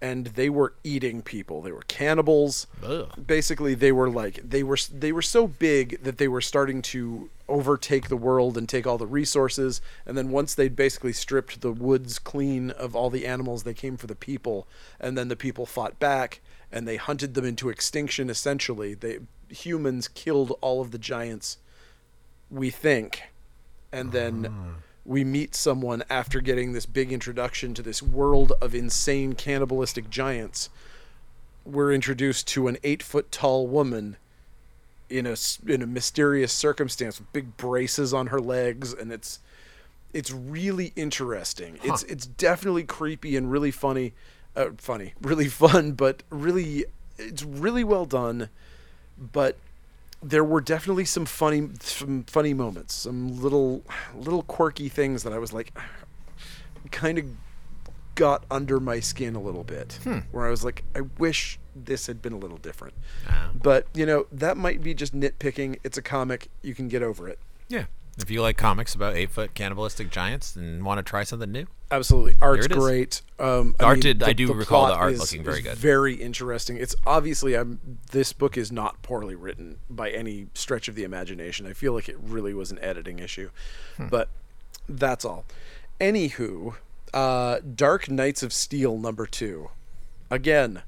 [0.00, 1.60] and they were eating people.
[1.60, 2.66] They were cannibals.
[2.82, 3.10] Ugh.
[3.26, 7.30] basically they were like they were they were so big that they were starting to
[7.48, 9.80] overtake the world and take all the resources.
[10.06, 13.96] And then once they'd basically stripped the woods clean of all the animals they came
[13.96, 14.68] for the people.
[15.00, 18.94] And then the people fought back and they hunted them into extinction essentially.
[18.94, 21.58] They humans killed all of the giants
[22.50, 23.22] we think.
[23.90, 24.80] And then ah.
[25.08, 30.68] We meet someone after getting this big introduction to this world of insane cannibalistic giants
[31.68, 34.16] we're introduced to an eight foot tall woman
[35.10, 39.40] in a in a mysterious circumstance with big braces on her legs, and it's
[40.12, 41.78] it's really interesting.
[41.82, 44.14] It's it's definitely creepy and really funny,
[44.56, 46.86] uh, funny, really fun, but really
[47.18, 48.48] it's really well done.
[49.18, 49.56] But
[50.22, 55.38] there were definitely some funny some funny moments, some little little quirky things that I
[55.38, 55.76] was like
[56.90, 57.24] kind of
[58.14, 59.98] got under my skin a little bit
[60.32, 62.94] where I was like I wish this had been a little different.
[63.28, 63.50] Ah.
[63.54, 65.78] But, you know, that might be just nitpicking.
[65.84, 66.48] It's a comic.
[66.62, 67.38] You can get over it.
[67.68, 67.84] Yeah.
[68.20, 71.66] If you like comics about eight foot cannibalistic giants and want to try something new,
[71.90, 72.34] Absolutely.
[72.42, 73.22] Art's great.
[73.38, 75.76] Um, I art mean, did- I do recall the art is- looking very good.
[75.78, 76.76] Very interesting.
[76.76, 81.64] It's obviously I'm this book is not poorly written by any stretch of the imagination.
[81.66, 83.50] I feel like it really was an editing issue.
[83.96, 84.08] Hmm.
[84.08, 84.28] But
[84.88, 85.44] that's all.
[86.00, 86.74] Anywho,
[87.14, 89.70] uh, Dark Knights of Steel number 2.
[90.30, 90.82] Again,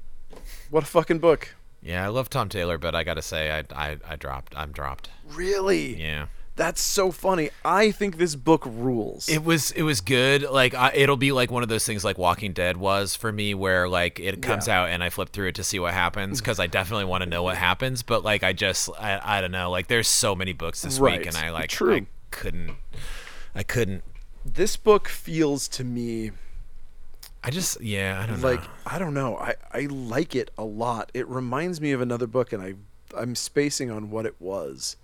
[0.69, 1.55] what a fucking book.
[1.81, 4.53] yeah, I love Tom Taylor, but I gotta say, I I, I dropped.
[4.55, 5.09] I'm dropped.
[5.27, 5.99] Really?
[5.99, 6.27] Yeah.
[6.61, 7.49] That's so funny.
[7.65, 9.27] I think this book rules.
[9.27, 10.43] It was it was good.
[10.43, 13.55] Like I, it'll be like one of those things like Walking Dead was for me,
[13.55, 14.83] where like it comes Yeah.
[14.83, 17.29] out and I flip through it to see what happens because I definitely want to
[17.29, 18.03] know what happens.
[18.03, 19.71] But like I just I, I don't know.
[19.71, 21.17] Like there's so many books this Right.
[21.19, 21.95] week, and I like True.
[21.95, 22.75] I couldn't
[23.55, 24.03] I couldn't.
[24.45, 26.29] this book feels to me
[27.43, 28.69] I just yeah I don't like know.
[28.85, 29.35] I don't know.
[29.37, 31.09] I I like it a lot.
[31.15, 32.75] It reminds me of another book, and I
[33.17, 34.95] I'm spacing on what it was,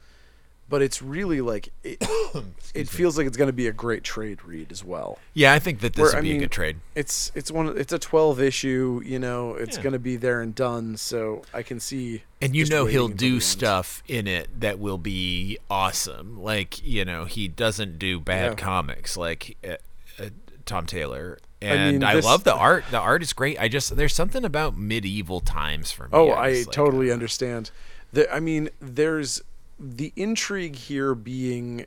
[0.70, 1.98] but it's really like it.
[2.74, 5.18] it feels like it's going to be a great trade read as well.
[5.34, 6.78] Yeah, I think that this Where, would I be mean, a good trade.
[6.96, 7.78] It's it's one.
[7.78, 9.02] It's a 12 issue.
[9.06, 9.84] You know, it's Yeah.
[9.84, 10.98] going to be there and done.
[10.98, 12.24] So I can see.
[12.42, 16.42] And you know he'll do stuff in it that will be awesome.
[16.42, 18.56] Like you know he doesn't do bad Yeah.
[18.56, 19.76] comics like uh,
[20.22, 20.30] uh,
[20.66, 21.40] Tom Taylor.
[21.60, 22.86] And I, mean, this- love the art.
[22.92, 23.60] The art is great.
[23.60, 26.10] I just there's something about medieval times for me.
[26.14, 27.72] Oh, I like, totally uh, understand.
[28.14, 29.42] The, I mean, there's
[29.80, 31.86] the intrigue here being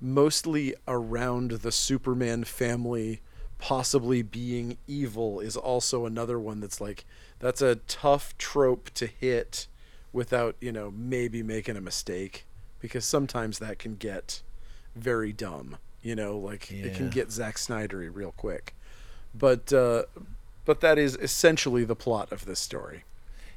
[0.00, 3.20] mostly around the Superman family
[3.60, 7.04] possibly being evil is also another one that's like
[7.38, 9.66] that's a tough trope to hit
[10.12, 12.46] without, you know, maybe making a mistake
[12.80, 14.42] because sometimes that can get
[14.96, 18.74] very dumb, you know, like it can get Zack Snydery real quick.
[19.34, 20.04] But uh
[20.64, 23.04] but that is essentially the plot of this story.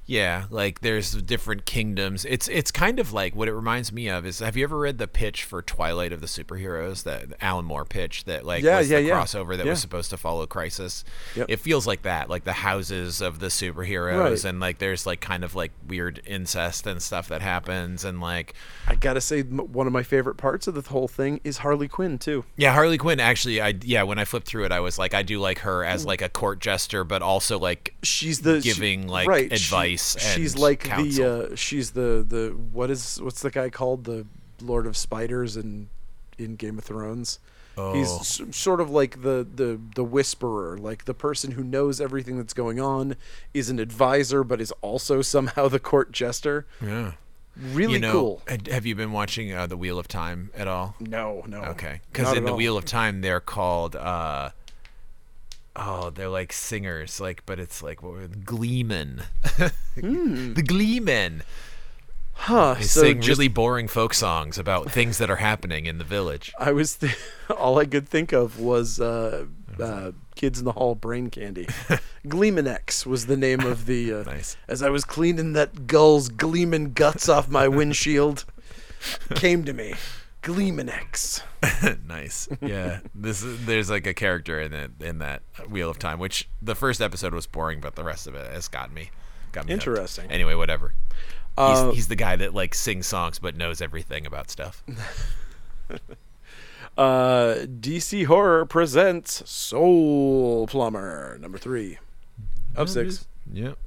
[0.05, 2.25] Yeah, like there's different kingdoms.
[2.25, 4.97] It's it's kind of like what it reminds me of is have you ever read
[4.97, 8.89] the pitch for Twilight of the Superheroes that Alan Moore pitch that like Yeah, was
[8.89, 9.21] yeah, the yeah.
[9.21, 11.05] crossover that was supposed to follow Crisis?
[11.35, 11.45] Yep.
[11.49, 14.45] It feels like that, like the houses of the superheroes Right.
[14.45, 18.53] and like there's like kind of like weird incest and stuff that happens and like
[18.87, 22.19] I gotta say, one of my favorite parts of the whole thing is Harley Quinn
[22.19, 22.43] too.
[22.57, 25.23] yeah, Harley Quinn actually I yeah, when I flipped through it I was like I
[25.23, 26.09] do like her as hmm.
[26.09, 30.17] like a court jester but also like She's the she- Giving, like, right, she- advice
[30.19, 31.23] she's like counsel.
[31.47, 34.25] the uh, she's the the what is what's the guy called the
[34.61, 35.89] Lord of Spiders in
[36.37, 37.39] in Game of Thrones?
[37.75, 38.17] He's Oh.
[38.19, 42.53] s- sort of like the, the the whisperer, like the person who knows everything that's
[42.53, 43.15] going on,
[43.53, 46.67] is an advisor, but is also somehow the court jester.
[46.81, 47.13] Yeah.
[47.55, 48.41] Really you know, cool.
[48.71, 50.95] have you been watching uh, the Wheel of Time at all?
[50.99, 51.61] No, no.
[51.65, 52.57] Okay, because in the all.
[52.57, 53.95] Wheel of Time, they're called.
[53.95, 54.49] uh
[55.75, 58.39] Oh, they're like singers, like, but it's like what were they?
[58.39, 59.23] Gleemen.
[59.95, 61.43] the Gleemen.
[62.35, 62.75] Huh.
[62.75, 66.03] They So sing just- really boring folk songs about things that are happening in the
[66.03, 66.51] village.
[66.59, 67.17] I was th-
[67.57, 69.45] all I could think of was uh,
[69.79, 71.65] uh, Kids in the Hall brain candy.
[72.27, 74.13] Gleemonex was the name of the.
[74.13, 74.57] Uh, Nice.
[74.67, 78.45] As I was cleaning that gull's gleaming guts off my windshield,
[79.35, 79.93] came to me,
[80.43, 81.41] Gleemonex.
[82.07, 82.47] nice.
[82.61, 82.99] Yeah.
[83.15, 86.75] This is, there's like a character in it in that Wheel of Time, which the
[86.75, 89.09] first episode was boring, but the rest of it has got me.
[89.53, 89.73] Got me.
[89.73, 89.87] hooked.
[89.87, 90.29] Interesting.
[90.29, 90.93] Anyway, whatever.
[91.57, 94.83] Uh, he's, he's the guy that like sings songs but knows everything about stuff.
[96.95, 101.97] Uh, DC Horror presents Soul Plumber number three
[102.75, 103.25] of six.
[103.51, 103.79] Yep.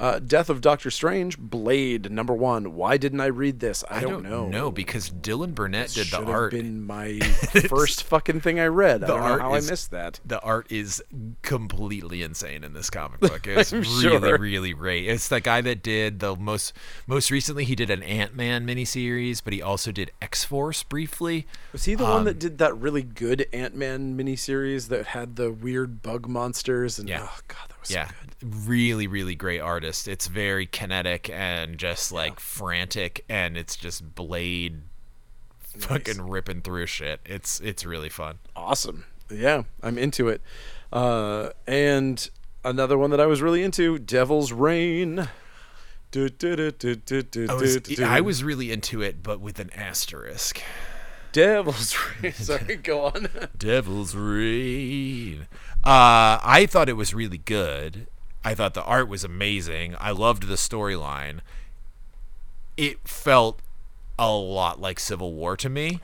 [0.00, 2.74] Uh, Death of Doctor Strange, Blade number one.
[2.74, 3.84] Why didn't I read this?
[3.90, 4.48] I, I don't, know.
[4.48, 6.52] No, because Dylan Burnett did Should the have art.
[6.52, 7.18] been my
[7.68, 9.04] first fucking thing I read.
[9.04, 10.18] I The don't know art how is- I missed that.
[10.24, 11.02] The art is
[11.42, 13.46] completely insane in this comic book.
[13.46, 14.38] It's really, sure.
[14.38, 15.06] really great.
[15.06, 16.72] It's the guy that did the most.
[17.06, 21.46] Most recently, he did an Ant Man miniseries, but he also did X Force briefly.
[21.72, 25.36] Was he the one Um, that did that really good Ant Man miniseries that had
[25.36, 26.98] the weird bug monsters?
[26.98, 27.26] And Yeah.
[27.28, 28.14] oh god, was yeah, so
[28.66, 30.08] really, really great artist.
[30.08, 34.82] It's very kinetic and just like frantic, and it's just Blade
[35.78, 37.20] fucking ripping through shit.
[37.24, 38.38] It's it's really fun.
[38.54, 39.04] Awesome.
[39.30, 40.42] Yeah, I'm into it.
[40.92, 42.28] Uh, and
[42.64, 44.52] another one that I was really into, Devil's
[47.50, 50.60] I was, du- I was really into it, but with an asterisk.
[51.32, 52.32] Devil's Reign.
[52.32, 53.28] Sorry, go on.
[53.58, 55.46] Devil's Reign.
[55.84, 58.06] Uh, I thought it was really good.
[58.44, 59.94] I thought the art was amazing.
[59.98, 61.40] I loved the storyline.
[62.76, 63.60] It felt
[64.18, 66.00] a lot like Civil War to me,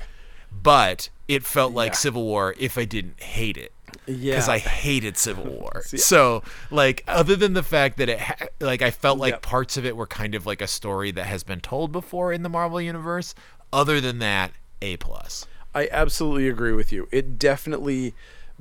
[0.51, 1.97] but it felt like Yeah.
[1.97, 3.73] Civil War if I didn't hate it.
[4.07, 4.33] Yeah.
[4.35, 5.83] Because I hated Civil War.
[5.85, 9.43] so, like, other than the fact that it, ha- like, I felt like Yep.
[9.43, 12.43] parts of it were kind of like a story that has been told before in
[12.43, 13.35] the Marvel universe.
[13.73, 15.47] Other than that, A plus.
[15.75, 17.09] I absolutely agree with you.
[17.13, 18.15] It definitely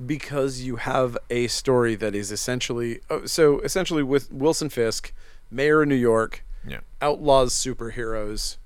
[0.06, 5.14] because you have a story that is essentially oh, so essentially with Wilson Fisk,
[5.50, 6.80] mayor of New York, Yeah.
[7.02, 8.58] outlaws superheroes.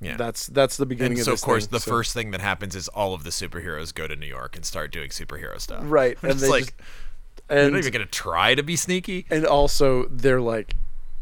[0.00, 0.16] Yeah.
[0.18, 2.42] That's that's the beginning And of so of course thing, the so- first thing that
[2.42, 5.80] happens is all of the superheroes go to New York and start doing superhero stuff.
[5.84, 9.24] right and It's they like just, you're not even gonna try to be sneaky.
[9.30, 10.74] and also they're like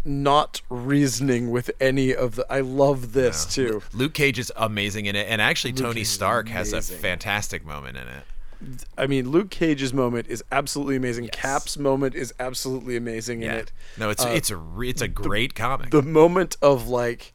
[0.04, 3.82] not reasoning with any of the I love this too.
[3.92, 7.64] Luke Cage is amazing in it, and actually Tony Cage is Stark has a fantastic
[7.64, 8.24] moment in it.
[8.96, 11.28] I mean Luke Cage's moment is absolutely amazing.
[11.32, 13.72] Cap's moment is absolutely amazing in it.
[13.98, 15.90] No, it's uh, it's a re- it's a great comic.
[15.90, 17.32] the moment of like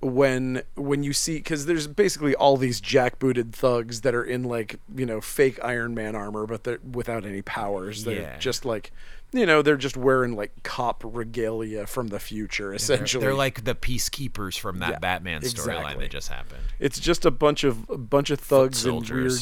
[0.00, 4.78] when when you see because there's basically all these jackbooted thugs that are in like
[4.94, 8.04] you know fake Iron Man armor, but they're without any powers.
[8.04, 8.38] They're Yeah.
[8.38, 8.92] just like
[9.34, 12.68] you know they're just wearing like cop regalia from the future.
[12.68, 16.04] they're, Essentially, they're like the peacekeepers from that Yeah, Batman storyline exactly.
[16.04, 16.60] that just happened.
[16.78, 19.32] it's just a bunch of a bunch of thugs and weird.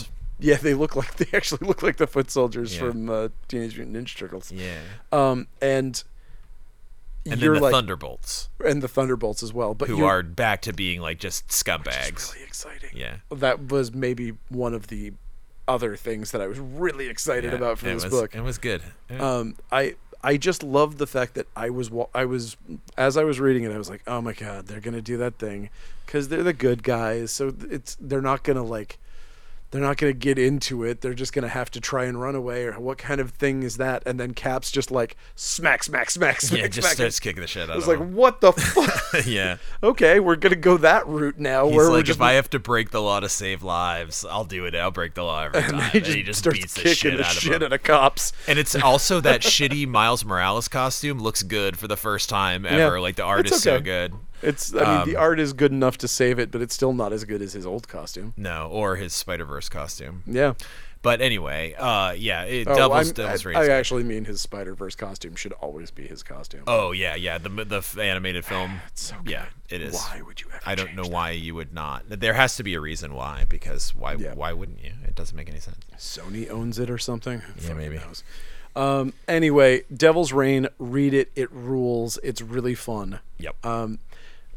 [0.40, 2.80] Yeah, they look like they actually look like the foot soldiers Yeah.
[2.90, 4.50] from uh, Teenage Mutant Ninja Turtles.
[4.50, 4.74] Yeah,
[5.12, 6.02] Um, and
[7.24, 9.74] and you're then the like Thunderbolts, and the Thunderbolts as well.
[9.74, 12.32] But who you're, back to being like just scumbags.
[12.32, 12.90] really exciting.
[12.94, 13.16] Yeah.
[13.30, 15.12] that was maybe one of the
[15.72, 18.34] other things that I was really excited Yeah, about for this was, book.
[18.34, 18.82] It was good.
[19.10, 19.36] Yeah.
[19.36, 22.56] Um, I I just loved the fact that I was I was
[22.96, 25.38] as I was reading it, I was like, oh my god, they're gonna do that
[25.38, 25.70] thing
[26.04, 28.98] because they're the good guys, so it's they're not gonna like.
[29.72, 31.00] They're not going to get into it.
[31.00, 32.64] They're just going to have to try and run away.
[32.66, 34.02] Or what kind of thing is that?
[34.06, 36.96] And then Cap's just like smack, smack, smack, smack, yeah, just smack.
[36.96, 38.14] starts kicking the shit out I was like, them.
[38.14, 38.52] what the
[39.12, 39.24] fuck?
[39.26, 39.56] yeah.
[39.82, 41.66] okay, we're going to go that route now.
[41.68, 44.44] He's where like, just if I have to break the law to save lives, I'll
[44.44, 44.74] do it.
[44.74, 45.74] I'll break the law every time.
[45.74, 47.62] and he And just, he just starts beats the kicking shit the out shit him.
[47.62, 48.32] out of cops.
[48.46, 53.00] And it's also that shitty Miles Morales costume looks good for the first time ever.
[53.00, 54.12] Like the art is so good.
[54.42, 56.92] It's I mean the Um, art is good enough to save it, but it's still
[56.92, 58.34] not as good as his old costume.
[58.36, 60.22] No, or his Spider Verse costume.
[60.26, 60.54] Yeah.
[61.02, 63.56] But anyway, uh, yeah, it, Oh, Devil's I'm- Devil's I, Reign.
[63.58, 66.62] I actually mean his Spider Verse costume should always be his costume.
[66.68, 68.80] Oh yeah, yeah, the the f- animated film.
[68.88, 69.94] It's so yeah, it is.
[69.94, 70.62] Why would you ever?
[70.64, 71.10] I don't know that?
[71.10, 72.04] why you would not.
[72.08, 74.34] There has to be a reason why, because why Yeah.
[74.34, 74.92] why wouldn't you?
[75.04, 75.78] It doesn't make any sense.
[75.98, 77.40] Sony owns it or something.
[77.40, 77.96] Who Yeah, maybe.
[77.96, 78.22] knows?
[78.76, 79.12] Um.
[79.26, 80.68] Anyway, Devil's Reign.
[80.78, 81.32] Read it.
[81.34, 82.16] It rules.
[82.22, 83.18] It's really fun.
[83.38, 83.66] Yep.
[83.66, 83.98] Um,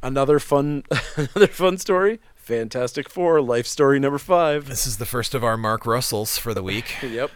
[0.05, 0.83] another fun,
[1.15, 2.19] another fun story.
[2.35, 4.67] Fantastic Four, Life Story number five.
[4.67, 6.95] This is the first of our Mark Russells for the week.
[7.03, 7.31] Yep.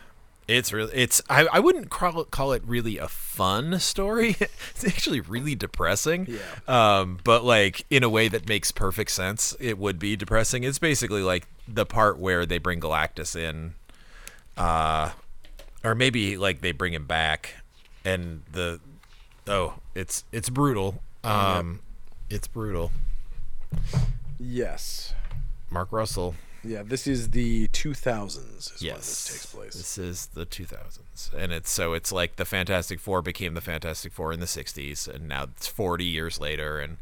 [0.48, 4.30] It's really it's I, I wouldn't call it, call it really a fun story.
[4.40, 6.26] it's actually really depressing.
[6.28, 6.40] Yeah.
[7.00, 9.56] Um, but like in a way that makes perfect sense.
[9.60, 10.64] It would be depressing.
[10.64, 13.76] It's basically like the part where they bring Galactus in,
[14.58, 15.12] uh,
[15.84, 17.54] or maybe like they bring him back,
[18.04, 18.80] and the
[19.48, 21.04] oh, it's it's brutal.
[21.24, 21.82] Um,
[22.30, 22.92] it's brutal.
[24.40, 25.14] Yes.
[25.70, 26.36] Mark Russell.
[26.64, 29.74] Yeah, this is the 2000s is yes, when this takes place.
[29.76, 34.12] This is the 2000s, and it's so it's like the Fantastic Four became the Fantastic
[34.12, 36.98] Four in the 60s, and now it's 40 years later, and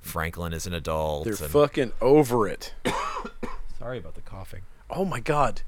[0.00, 1.24] Franklin is an adult.
[1.24, 2.72] They're and, fucking over it.
[3.78, 4.62] sorry about the coughing.
[4.88, 5.60] Oh my god.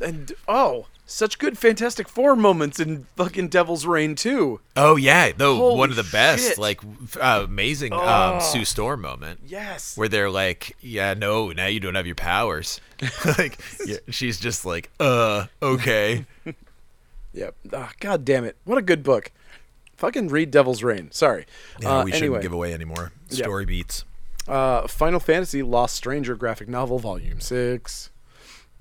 [0.00, 4.60] And oh, such good Fantastic Four moments in fucking Devil's Reign too.
[4.76, 6.58] Oh yeah, though Holy one of the best, shit.
[6.58, 6.80] like
[7.20, 8.38] uh, amazing um, Oh.
[8.40, 9.40] Sue Storm moment.
[9.46, 9.96] Yes.
[9.96, 12.80] Where they're like, yeah, no, now you don't have your powers.
[13.38, 16.26] like, yeah, she's just like, uh, okay.
[17.34, 17.54] Yep.
[17.74, 18.56] Ah, god damn it.
[18.64, 19.30] What a good book.
[19.96, 21.10] Fucking read Devil's Reign.
[21.12, 21.44] Sorry.
[21.78, 23.12] Yeah, uh, we shouldn't give away anymore.
[23.28, 24.04] Story beats.
[24.48, 28.10] uh, Final Fantasy Lost Stranger graphic novel volume 6.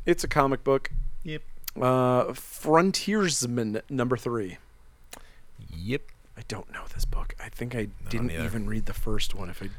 [0.06, 0.92] It's a comic book.
[1.28, 1.42] Yep.
[1.82, 4.58] Uh, Frontiersman number 3.
[5.76, 6.02] Yep.
[6.38, 7.36] I don't know this book.
[7.44, 8.46] I think I didn't neither.
[8.46, 9.70] even read the first one if I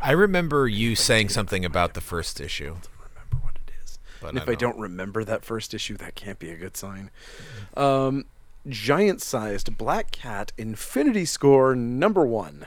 [0.00, 2.76] I remember you saying something about the first issue.
[2.98, 3.98] remember what it is.
[4.20, 6.56] But And I if I don't- don't remember that first issue, that can't be a
[6.56, 7.10] good sign.
[7.76, 8.24] Um,
[8.68, 12.66] giant-sized black cat Infinity Score number one.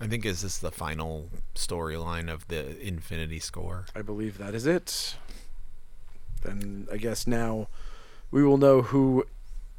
[0.00, 3.86] I think is this the final storyline of the Infinity Score?
[3.94, 5.14] I believe that is it.
[6.42, 7.68] Then I guess now
[8.30, 9.26] we will know who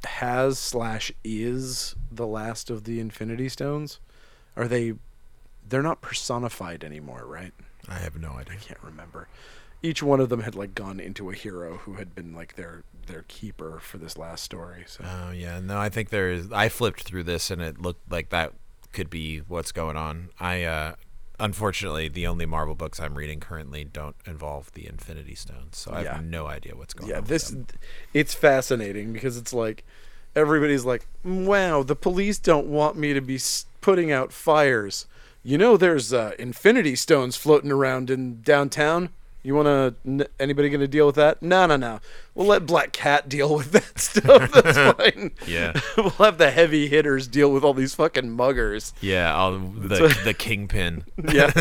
[0.06, 4.00] has slash is the last of the Infinity Stones.
[4.56, 4.94] Are they?
[5.68, 7.54] They're not personified anymore, right?
[7.88, 8.56] I have no idea.
[8.56, 9.28] I can't remember.
[9.82, 12.84] Each one of them had like gone into a hero who had been like their
[13.08, 14.84] their keeper for this last story.
[14.88, 16.52] So Oh yeah, no, I think there is.
[16.52, 18.54] I flipped through this and it looked like that
[18.94, 20.30] could be what's going on.
[20.40, 20.96] I uh,
[21.44, 26.04] unfortunately the only Marvel books I'm reading currently don't involve the Infinity Stones, so I
[26.04, 26.14] Yeah.
[26.16, 27.24] have no idea what's going yeah, on.
[27.24, 27.54] Yeah, this
[28.14, 29.84] it's fascinating because it's like
[30.36, 33.40] everybody's like, "Wow, the police don't want me to be
[33.82, 35.06] putting out fires."
[35.44, 39.10] You know, there's uh, Infinity Stones floating around in downtown.
[39.44, 39.96] You want to?
[40.10, 41.44] N- anybody going to deal with that?
[41.44, 42.00] No, no, no.
[42.34, 44.52] We'll let Black Cat deal with that stuff.
[44.54, 45.32] That's fine.
[45.46, 45.74] Yeah.
[45.98, 48.94] we'll have the heavy hitters deal with all these fucking muggers.
[49.02, 51.04] yeah, all the the kingpin.
[51.32, 51.52] yeah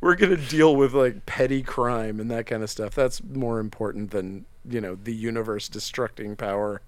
[0.00, 4.10] we're gonna deal with like petty crime and that kind of stuff that's more important
[4.10, 6.80] than you know the universe destructing power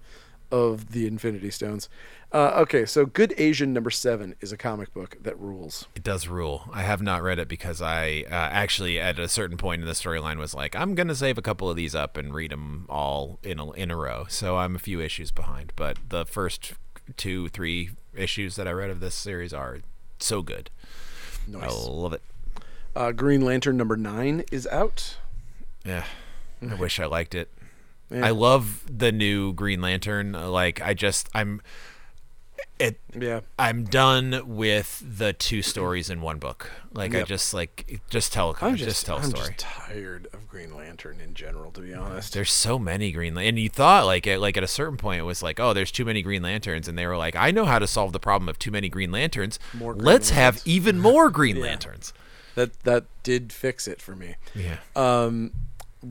[0.51, 1.89] of the infinity stones
[2.33, 6.27] uh, okay so good asian number seven is a comic book that rules It does
[6.27, 6.69] rule.
[6.73, 9.93] I have not read it because I uh, actually, at a certain point in the
[9.93, 13.39] storyline, was like, I'm gonna save a couple of these up and read them all
[13.43, 14.25] in a, in a row.
[14.29, 16.73] So I'm a few issues behind, but the first
[17.15, 19.79] two, three issues that I read of this series are
[20.19, 20.69] so good.
[21.47, 21.63] Nice.
[21.63, 22.21] I love it.
[22.95, 25.17] uh, green lantern number nine is out
[25.85, 26.03] Yeah,
[26.61, 27.49] I wish I liked it.
[28.09, 28.25] Yeah.
[28.25, 30.31] I love the new Green Lantern.
[30.31, 31.61] Like, I just, I'm,
[32.79, 36.69] it, yeah I'm done with the two stories in one book.
[36.93, 39.47] Like, I just like just tell, i'm just, just, tell a I'm story.
[39.47, 43.47] just tired of green lantern in general to be honest There's so many Green Lan-
[43.47, 45.91] and you thought like at, like at a certain point it was like, oh, there's
[45.91, 48.47] too many Green Lanterns, and they were like, I know how to solve the problem
[48.47, 49.57] of too many Green Lanterns.
[49.73, 51.63] More Green Let's have even more Green Yeah.
[51.63, 52.13] Lanterns.
[52.55, 54.77] that that did fix it for me Yeah.
[54.95, 55.51] Um,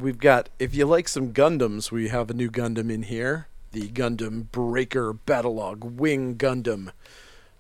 [0.01, 3.89] we've got if you like some Gundams, we have a new Gundam in here, the
[3.89, 6.91] Gundam Breaker Battlelog Wing Gundam.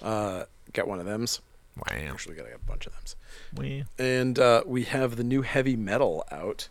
[0.02, 1.40] Uh, got one of them's.
[1.76, 1.96] Wow.
[2.10, 3.16] Actually, got a bunch of them's.
[3.54, 3.84] Wow.
[3.98, 6.68] And uh, we have the new Heavy Metal out,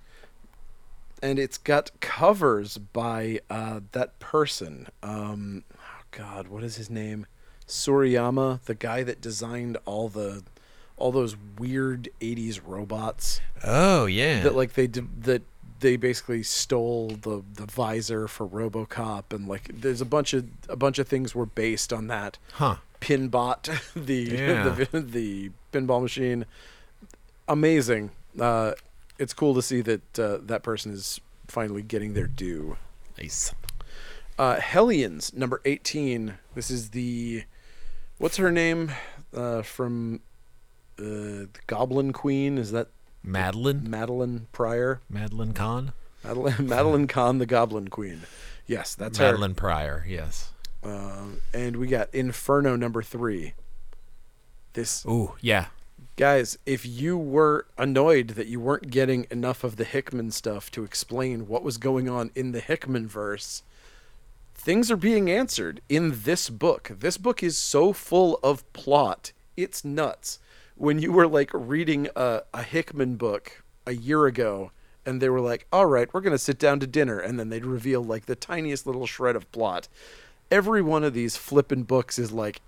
[1.21, 4.87] and it's got covers by uh, that person.
[5.03, 7.25] Um, oh God, what is his name?
[7.67, 10.43] Sorayama, the guy that designed all the
[10.97, 14.41] all those weird '80s robots Oh yeah.
[14.43, 15.41] that like they did that
[15.85, 20.75] they basically stole the the visor for RoboCop and like there's a bunch of a
[20.75, 22.77] bunch of things were based on that huh.
[22.99, 24.69] Pinbot the Yeah.
[24.91, 26.45] the, the pinball machine
[27.47, 28.09] amazing
[28.39, 28.71] uh
[29.19, 32.77] it's cool to see that uh, that person is finally getting their due
[33.19, 33.53] Nice.
[34.39, 37.43] uh Hellions number 18 this is the
[38.17, 38.91] what's her name
[39.35, 40.21] uh from
[40.97, 42.87] uh the Goblin Queen is that
[43.25, 43.87] Madeline.
[43.87, 45.93] Madelyne Pryor Madeline Kahn.
[46.23, 48.21] Madeline, Madeline Kahn, the Goblin Queen.
[48.67, 50.05] Yes, that's Madelyne Pryor.
[50.07, 50.51] Yes.
[50.83, 50.89] her.
[50.89, 53.53] Um, and we got Inferno number three.
[54.73, 55.67] This Ooh yeah.
[56.17, 60.85] Guys, if you were annoyed that you weren't getting enough of the Hickman stuff to
[60.85, 63.63] explain what was going on in the Hickman verse,
[64.53, 66.91] things are being answered in this book.
[66.99, 69.33] This book is so full of plot.
[69.57, 70.39] It's nuts.
[70.75, 74.71] When you were like reading a, a Hickman book a year ago
[75.05, 77.19] and they were like, all right, we're going to sit down to dinner.
[77.19, 79.87] And then they'd reveal like the tiniest little shred of plot.
[80.51, 82.61] Every one of these flippin' books is like,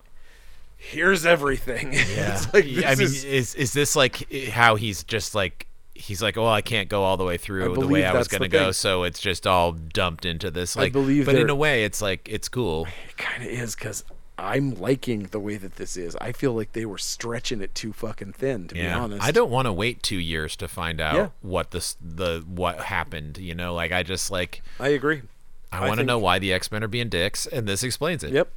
[0.78, 1.94] here's everything.
[2.16, 2.40] Yeah.
[2.54, 6.48] like, I mean, is- is is this like how he's just like he's like, oh,
[6.48, 9.04] I can't go all the way through the way I was going to go, so
[9.04, 10.78] it's just all dumped into this.
[10.78, 12.88] I Like, believe but in a way, it's like it's cool.
[13.10, 14.04] It kind of is because
[14.40, 16.16] I'm liking the way that this is.
[16.22, 19.24] I feel like they were stretching it too fucking thin, to be Yeah, honest.
[19.24, 21.30] I don't want to wait two years to find out Yeah.
[21.42, 23.38] what this the what happened.
[23.40, 25.24] You know, like I just like I agree.
[25.72, 28.24] I I want to know why the X Men are being dicks, and this explains
[28.24, 28.32] it.
[28.32, 28.52] Yep.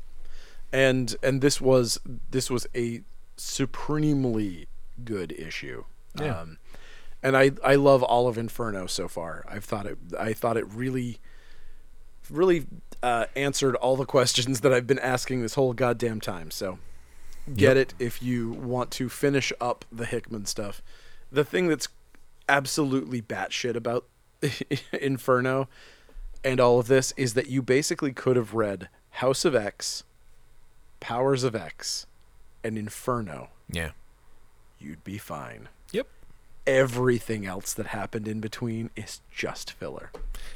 [0.73, 1.99] And and this was
[2.31, 3.03] this was a
[3.37, 4.67] supremely
[5.05, 5.85] good issue.
[6.21, 6.41] Yeah.
[6.41, 6.59] Um,
[7.23, 9.45] and I I love all of Inferno so far.
[9.49, 11.19] I've thought it I thought it really
[12.29, 12.67] really
[13.03, 16.51] uh, answered all the questions that I've been asking this whole goddamn time.
[16.51, 16.79] So
[17.55, 20.83] get it if you want to finish up the Hickman stuff.
[21.33, 21.89] The thing that's
[22.49, 24.07] absolutely batshit about
[24.93, 25.69] Inferno
[26.43, 30.05] and all of this is that you basically could have read House of X,
[30.99, 32.07] Powers of X,
[32.65, 33.51] and Inferno.
[33.71, 33.91] Yeah.
[34.79, 35.69] You'd be fine.
[35.93, 36.07] Yep.
[36.67, 40.11] Everything else that happened in between is just filler.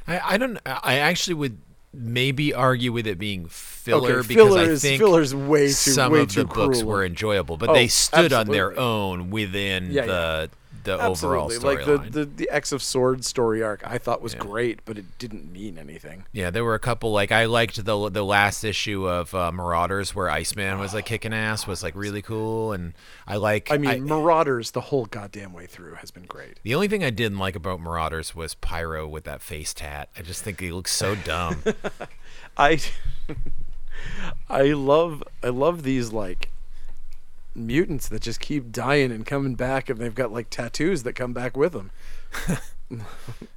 [0.07, 0.59] I, I don't.
[0.65, 1.59] I actually would
[1.97, 6.13] maybe argue with it being filler okay, because filler I think filler's way too some
[6.13, 10.07] way of the books were enjoyable, but Oh, they stood on their own within Yeah,
[10.07, 10.51] the
[10.85, 11.85] the overall Absolutely.
[11.85, 14.41] Like the, the the X of Swords story arc, I thought was Yeah.
[14.41, 16.24] great, but it didn't mean anything.
[16.32, 20.14] Yeah, there were a couple like I liked the the last issue of uh, Marauders
[20.14, 22.95] where Iceman was like kicking ass was like really cool, and
[23.26, 23.70] I like.
[23.70, 26.61] I mean, Marauders the whole goddamn way through has been great.
[26.62, 30.09] the only thing I didn't like about Marauders was Pyro with that face tat.
[30.16, 31.62] I just think he looks so dumb.
[32.57, 32.80] I
[34.51, 36.51] I love I love these like
[37.55, 41.33] mutants that just keep dying and coming back and they've got like tattoos that come
[41.33, 41.91] back with them.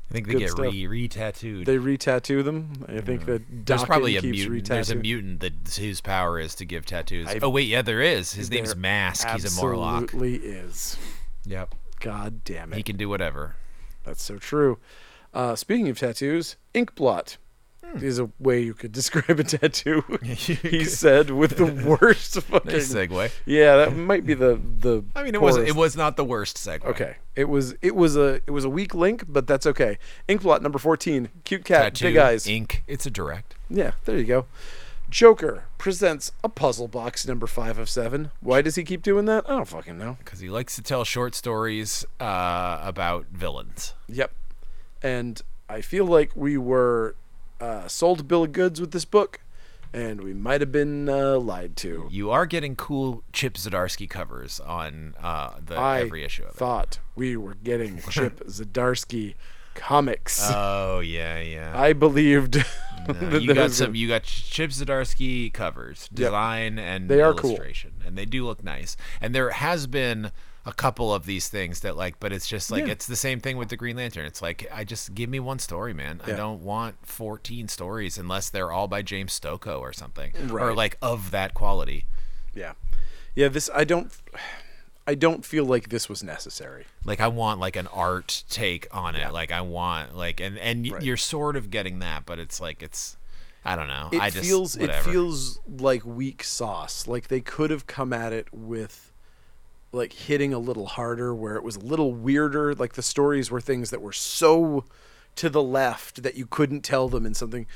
[0.10, 0.72] I think they Good get stuff.
[0.72, 1.66] re re tattooed.
[1.66, 2.86] They re-tattoo them.
[2.88, 4.70] I think that There's probably a keeps mutant.
[4.70, 7.28] There's a mutant that whose power is to give tattoos.
[7.28, 8.34] I- oh wait, yeah, there is.
[8.34, 9.28] His name's Mask.
[9.30, 10.04] He's a Morlock.
[10.04, 10.98] Absolutely is.
[11.46, 12.78] Yep, God damn it.
[12.78, 13.56] he can do whatever.
[14.06, 14.78] That's so true.
[15.34, 17.38] Uh, speaking of tattoos, ink blot.
[17.96, 20.04] Is a way you could describe a tattoo.
[20.24, 21.66] he said with the
[22.02, 22.72] worst fucking.
[22.72, 23.32] Nice segue.
[23.46, 25.04] Yeah, that might be the the.
[25.16, 26.84] I mean, it was it was not the worst segue.
[26.86, 29.98] Okay, it was it was a it was a weak link, but that's okay.
[30.28, 32.48] Inkblot number fourteen, cute cat, Tattoo, big eyes.
[32.48, 32.84] ink.
[32.88, 33.56] It's a direct.
[33.70, 34.46] Yeah, there you go.
[35.10, 38.32] Joker presents a puzzle box number five of seven.
[38.42, 39.50] Why does he keep doing that?
[39.50, 40.18] I don't fucking know.
[40.20, 43.94] because he likes to tell short stories uh, about villains.
[44.10, 44.34] Yep,
[45.02, 47.16] and I feel like we were
[47.60, 49.42] uh, sold a bill of goods with this book,
[49.94, 52.08] and we might have been uh, lied to.
[52.12, 56.56] You are getting cool Chip Zdarsky covers on uh, the I every issue of it.
[56.56, 59.36] I thought we were getting Chip Zdarsky
[59.76, 60.42] comics.
[60.44, 61.74] Oh yeah, yeah.
[61.80, 62.64] I believed.
[63.08, 63.96] No, you got some.
[63.96, 66.16] You got Chip Zdarsky covers, Yep.
[66.18, 67.52] design and They are cool.
[67.52, 68.98] illustration, and they do look nice.
[69.22, 70.32] And there has been
[70.68, 72.92] a couple of these things that like, but it's just like Yeah.
[72.92, 74.26] it's the same thing with the Green Lantern.
[74.26, 76.22] It's like I just give me one story, man.
[76.26, 80.98] I don't want fourteen stories unless they're all by James Stokoe or something, or like
[81.02, 82.06] of that quality.
[82.54, 82.74] Yeah,
[83.34, 83.48] yeah.
[83.48, 84.12] This I don't.
[85.10, 86.86] I don't feel like this was necessary.
[87.06, 89.32] like I want like an art take on it.
[89.32, 91.02] Like I want like and and Right.
[91.02, 93.16] you're sort of getting that, but it's like it's
[93.64, 94.10] I don't know.
[94.12, 97.08] It I just feels it feels like weak sauce.
[97.08, 99.07] Like they could have come at it with
[99.92, 102.76] like hitting a little harder where it was a little weirder.
[102.76, 104.86] Like the stories were things that were so
[105.36, 107.68] to the left that you couldn't tell them in something.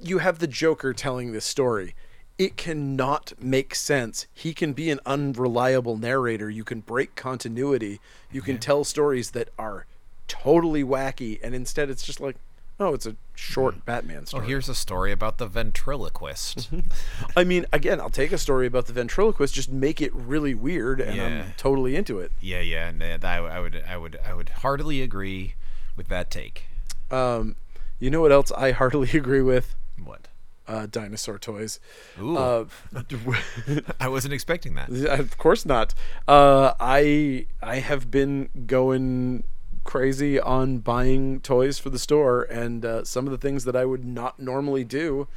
[0.00, 1.94] You have the Joker telling this story.
[2.38, 4.26] It cannot make sense.
[4.32, 6.50] He can be an unreliable narrator.
[6.50, 8.00] You can break continuity.
[8.30, 9.86] You can tell stories that are
[10.28, 12.36] totally wacky, and instead it's just like,
[12.78, 14.44] oh, it's a short Batman story.
[14.44, 16.68] Oh, here's a story about the ventriloquist.
[17.36, 21.00] I mean, again, I'll take a story about the ventriloquist, just make it really weird,
[21.00, 21.26] and Yeah.
[21.26, 22.32] I'm totally into it.
[22.40, 25.54] yeah, yeah, and uh, I, I would, I would, I would heartily agree
[25.96, 26.66] with that take.
[27.10, 27.56] Um,
[27.98, 29.74] you know what else I heartily agree with?
[30.02, 30.28] What?
[30.68, 31.78] Uh, dinosaur toys.
[32.20, 32.64] Ooh, Uh,
[34.00, 34.90] I wasn't expecting that.
[34.90, 35.94] of course not.
[36.26, 39.44] Uh, I I have been going
[39.86, 43.84] crazy on buying toys for the store, and uh, some of the things that I
[43.84, 45.28] would not normally do,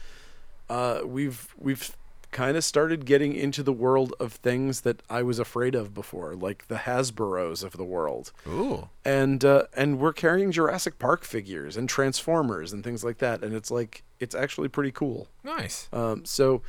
[0.69, 1.95] uh, we've we've
[2.31, 6.35] kind of started getting into the world of things that I was afraid of before,
[6.35, 8.31] like the Hasbro's of the world.
[8.47, 8.89] Ooh.
[9.03, 13.55] And uh, and we're carrying Jurassic Park figures and Transformers and things like that, and
[13.55, 15.27] it's like it's actually pretty cool.
[15.43, 15.87] Nice.
[15.91, 16.61] Um, so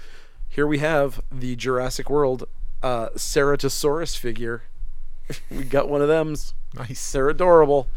[0.49, 2.47] here we have the Jurassic World
[2.83, 4.65] uh, Ceratosaurus figure.
[5.51, 6.55] we got one of them's.
[6.75, 7.13] Nice.
[7.13, 7.89] They're adorable.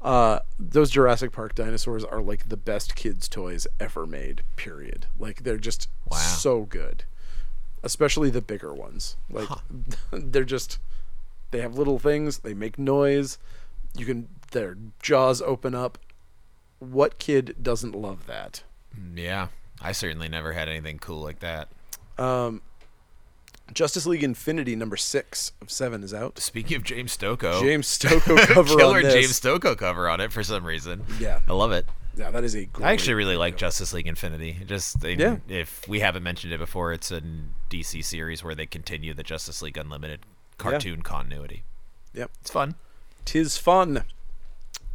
[0.00, 4.42] Uh, those Jurassic Park dinosaurs are like the best kids' toys ever made.
[4.56, 5.06] Period.
[5.18, 6.18] Like they're just Wow.
[6.18, 7.04] so good,
[7.82, 9.16] especially the bigger ones.
[9.30, 9.48] Like
[10.12, 10.78] they're just
[11.52, 12.38] they have little things.
[12.38, 13.38] They make noise.
[13.96, 15.98] You can their jaws open up.
[16.80, 18.64] What kid doesn't love that?
[19.14, 19.48] Yeah.
[19.80, 21.68] I certainly never had anything cool like that.
[23.72, 26.38] Justice League Infinity number six of seven is out.
[26.38, 29.14] Speaking of James Stokoe, James Stokoe cover killer on this.
[29.14, 31.04] James Stokoe cover on it for some reason.
[31.18, 31.40] Yeah.
[31.48, 31.86] I love it.
[32.14, 32.66] Yeah, that is a.
[32.66, 34.58] Great I actually really like Justice League Infinity.
[34.66, 35.36] Just they, Yeah.
[35.48, 37.22] if we haven't mentioned it before, it's a
[37.70, 40.20] DC series where they continue the Justice League Unlimited
[40.58, 41.62] cartoon continuity.
[42.14, 42.30] Yep.
[42.42, 42.74] It's fun.
[43.24, 44.04] Tis fun.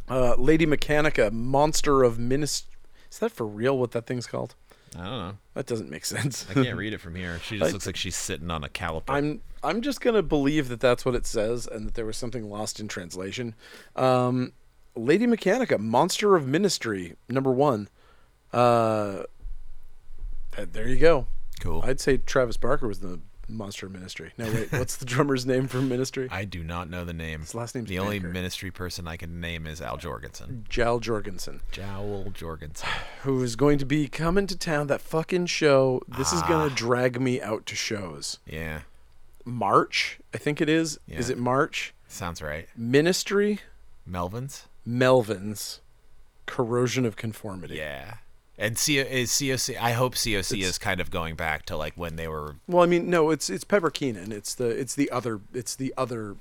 [0.08, 2.62] Uh, Lady Mechanika, Monster of Minis.
[3.10, 3.76] Is that for real?
[3.76, 4.54] What that thing's called?
[4.96, 5.36] I don't know.
[5.54, 6.46] That doesn't make sense.
[6.50, 7.38] I can't read it from here.
[7.44, 9.04] She just looks like she's sitting on a caliper.
[9.08, 12.48] I'm I'm just gonna believe that that's what it says, and that there was something
[12.48, 13.54] lost in translation.
[13.96, 14.52] Um,
[14.94, 17.88] Lady Mechanika, Monster of Ministry, number one.
[18.52, 19.24] Uh,
[20.56, 21.26] there you go.
[21.60, 21.82] cool.
[21.84, 24.32] I'd say Travis Barker was the Monster Ministry.
[24.36, 26.28] No, wait, what's the drummer's name for Ministry?
[26.30, 27.40] I do not know the name.
[27.40, 30.68] His last name's the only ministry person I can name is Al Jourgensen.
[30.68, 31.60] Jal Jorgensen.
[31.72, 32.88] Jowl Jorgensen.
[33.22, 34.86] who is going to be coming to town.
[34.88, 36.02] That fucking show.
[36.06, 36.48] This is Ah.
[36.48, 38.38] going to drag me out to shows.
[38.46, 38.80] Yeah,
[39.44, 40.98] March, I think it is.
[41.08, 41.94] Is it March?
[42.06, 42.68] sounds right.
[42.76, 43.60] Ministry,
[44.06, 44.66] Melvin's.
[44.84, 45.80] Melvin's,
[46.46, 47.76] Corrosion of Conformity.
[47.76, 48.14] Yeah.
[48.58, 49.78] And C- is COC?
[49.80, 52.56] I hope COC is kind of going back to like when they were.
[52.66, 54.32] Well, I mean, no, it's it's Pepper Keenan.
[54.32, 56.36] It's the it's the other it's the other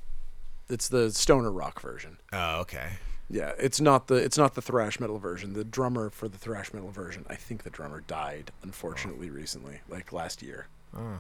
[0.68, 2.18] it's the stoner rock version.
[2.34, 2.94] Oh, okay.
[3.30, 5.54] Yeah, it's not the it's not the thrash metal version.
[5.54, 10.12] The drummer for the thrash metal version, I think the drummer died unfortunately recently, like
[10.12, 10.68] last year.
[10.98, 11.20] Oh,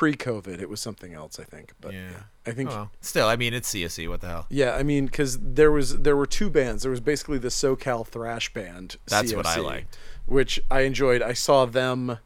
[0.00, 1.74] Pre-COVID, it was something else, I think.
[1.78, 2.08] But yeah.
[2.10, 2.90] yeah, I think Oh, well.
[3.02, 4.08] Still, I mean, it's COC.
[4.08, 4.46] What the hell?
[4.48, 6.84] Yeah, I mean, because there was there were two bands.
[6.84, 8.96] There was basically the SoCal thrash band.
[9.08, 9.98] That's what I liked.
[10.24, 11.20] which I enjoyed.
[11.20, 12.16] I saw them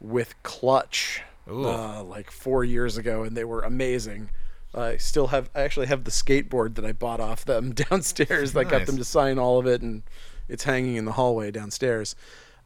[0.00, 4.30] with Clutch uh, like four years ago, and they were amazing.
[4.72, 5.50] I still have.
[5.52, 8.54] I actually have the skateboard that I bought off them downstairs.
[8.54, 8.66] nice.
[8.66, 10.04] I got them to sign all of it, and
[10.48, 12.14] it's hanging in the hallway downstairs.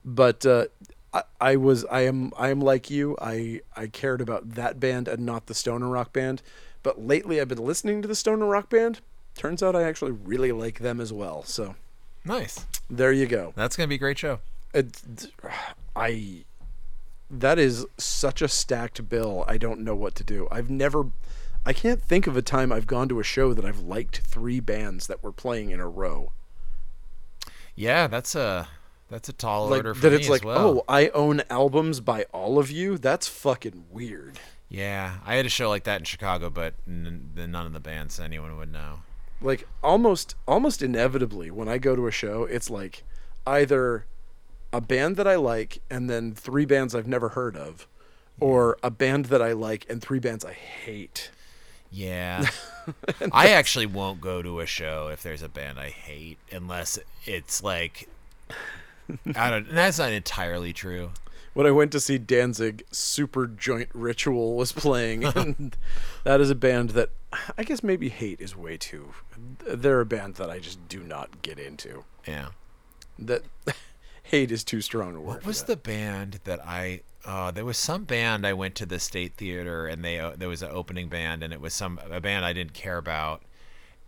[0.04, 0.66] But uh,
[1.12, 1.84] I, I was.
[1.86, 2.32] I am.
[2.38, 3.16] I am like you.
[3.20, 6.42] I I cared about that band and not the stoner rock band.
[6.82, 9.00] But lately, I've been listening to the stoner rock band.
[9.36, 11.42] Turns out I actually really like them as well.
[11.44, 11.74] So
[12.24, 12.66] Nice.
[12.88, 13.52] there you go.
[13.56, 14.40] That's gonna be a great show.
[14.72, 15.00] It,
[15.96, 16.44] I
[17.30, 19.44] that is such a stacked bill.
[19.48, 20.46] I don't know what to do.
[20.50, 21.06] I've never
[21.64, 24.60] I can't think of a time I've gone to a show that I've liked three
[24.60, 26.32] bands that were playing in a row.
[27.74, 28.68] Yeah, that's a
[29.10, 30.58] that's a tall Like order for that me it's as like, well.
[30.58, 34.38] "Oh, I own albums by all of you." That's fucking weird.
[34.68, 37.80] Yeah, I had a show like that in Chicago, but n- n- none of the
[37.80, 39.00] bands anyone would know.
[39.42, 43.02] Like almost almost inevitably when I go to a show, it's like
[43.46, 44.06] either
[44.72, 47.88] a band that I like and then three bands I've never heard of
[48.38, 51.30] or a band that I like and three bands I hate.
[51.90, 52.46] Yeah.
[53.32, 57.62] I actually won't go to a show if there's a band I hate unless it's
[57.62, 58.08] like
[59.36, 61.10] I don't that's not entirely true.
[61.54, 65.76] when I went to see Danzig, Super Joint Ritual was playing, and
[66.24, 67.10] that is a band that
[67.56, 69.14] I guess maybe hate is way too.
[69.66, 72.04] They're a band that I just do not get into.
[72.26, 72.48] Yeah.
[73.18, 73.42] That
[74.22, 75.36] hate is too strong a word.
[75.36, 78.98] What was the band that I uh, there was some band I went to the
[78.98, 82.20] State Theater and they uh, there was an opening band and it was some a
[82.20, 83.42] band I didn't care about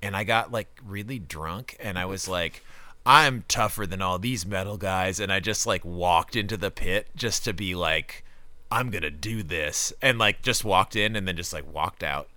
[0.01, 2.65] and I got like really drunk and I was like
[3.05, 7.09] I'm tougher than all these metal guys and I just like walked into the pit
[7.17, 8.25] just to be like
[8.71, 12.03] I'm going to do this and like just walked in and then just like walked
[12.03, 12.29] out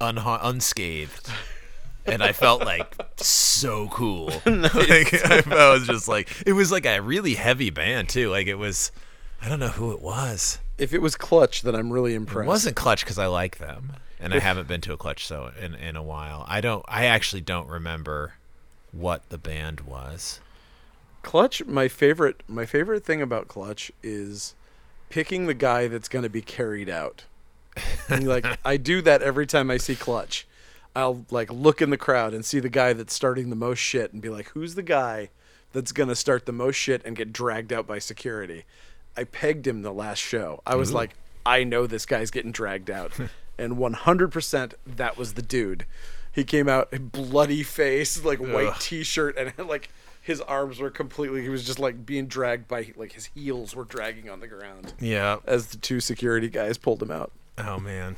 [0.00, 1.30] unha- unscathed
[2.06, 4.26] and I felt like so cool.
[4.46, 8.30] like, I, I was just like, it was like a really heavy band too.
[8.30, 8.92] Like it was,
[9.40, 10.58] I don't know who it was.
[10.78, 12.46] If it was Clutch, then I'm really impressed.
[12.46, 15.50] It wasn't Clutch because I like them, and I haven't been to a Clutch so
[15.60, 16.44] in in a while.
[16.48, 16.84] I don't.
[16.88, 18.32] I actually don't remember
[18.92, 20.40] what the band was.
[21.22, 21.64] Clutch.
[21.66, 22.42] My favorite.
[22.48, 24.54] My favorite thing about Clutch is
[25.08, 27.24] picking the guy that's going to be carried out.
[28.08, 30.46] And, like I do that every time I see Clutch.
[30.96, 34.12] I'll like look in the crowd and see the guy that's starting the most shit
[34.12, 35.30] and be like, "Who's the guy
[35.72, 38.64] that's going to start the most shit and get dragged out by security?"
[39.16, 40.62] I pegged him the last show.
[40.66, 41.10] I was like,
[41.44, 43.12] I know this guy's getting dragged out,
[43.58, 45.84] and 100% that was the dude.
[46.32, 48.76] He came out bloody face, like white Ugh.
[48.80, 49.88] t-shirt, and like
[50.22, 51.42] his arms were completely.
[51.42, 54.94] He was just like being dragged by like his heels were dragging on the ground
[55.00, 55.38] Yeah.
[55.46, 57.32] as the two security guys pulled him out.
[57.58, 58.16] Oh man,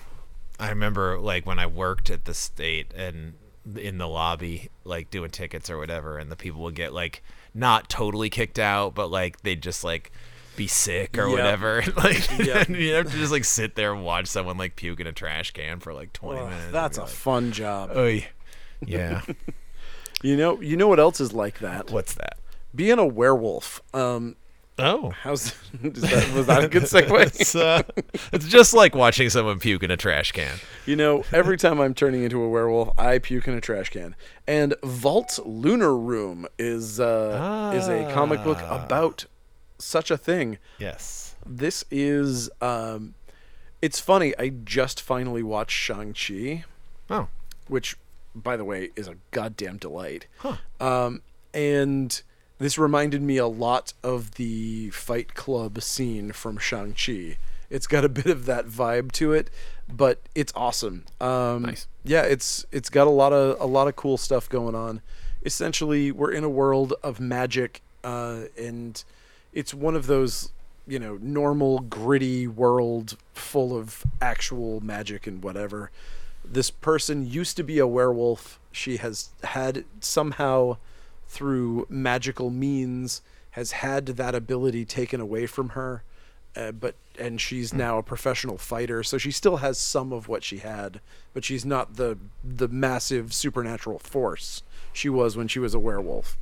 [0.60, 3.34] I remember like when I worked at the state and
[3.76, 7.22] in the lobby, like doing tickets or whatever, and the people would get like
[7.54, 10.10] not totally kicked out, but like they'd just like
[10.56, 11.30] be sick or Yep.
[11.32, 11.82] whatever.
[11.96, 12.68] like Yep.
[12.70, 15.50] you have to just like sit there and watch someone like puke in a trash
[15.52, 16.72] can for like twenty Ugh, minutes.
[16.72, 17.90] that's a like, fun job.
[17.96, 18.26] Oy.
[18.84, 19.22] Yeah.
[20.22, 21.90] You know, you know what else is like that?
[21.90, 22.38] What's that?
[22.74, 23.80] Being a werewolf.
[23.94, 24.36] Um,
[24.78, 25.10] Oh.
[25.10, 27.26] how's is that, was that a good segue?
[27.26, 27.82] It's, uh,
[28.32, 30.56] it's just like watching someone puke in a trash can.
[30.86, 34.16] You know, every time I'm turning into a werewolf, I puke in a trash can.
[34.48, 38.84] And Vault Lunar Room is uh, is a comic book Ah.
[38.84, 39.26] about
[39.84, 40.58] such a thing.
[40.78, 41.34] Yes.
[41.44, 43.14] This is um,
[43.80, 44.32] it's funny.
[44.38, 46.64] I just finally watched Shang Chi,
[47.10, 47.28] Oh.
[47.68, 47.96] which,
[48.34, 50.26] by the way, is a goddamn delight.
[50.80, 51.22] Um,
[51.52, 52.22] and
[52.58, 57.36] this reminded me a lot of the Fight Club scene from Shang Chi.
[57.70, 59.50] It's got a bit of that vibe to it,
[59.92, 61.04] but it's awesome.
[61.20, 61.86] Um, Nice.
[62.04, 65.00] Yeah, it's it's got a lot of a lot of cool stuff going on.
[65.44, 69.02] Essentially, we're in a world of magic, uh, and
[69.52, 70.52] it's one of those
[70.86, 75.90] you know normal gritty world full of actual magic and whatever.
[76.44, 78.58] This person used to be a werewolf.
[78.72, 80.78] She has had somehow
[81.28, 83.22] through magical means
[83.52, 86.02] has had that ability taken away from her
[86.56, 90.44] uh, but and she's now a professional fighter so she still has some of what
[90.44, 91.00] she had
[91.32, 96.36] but she's not the the massive supernatural force she was when she was a werewolf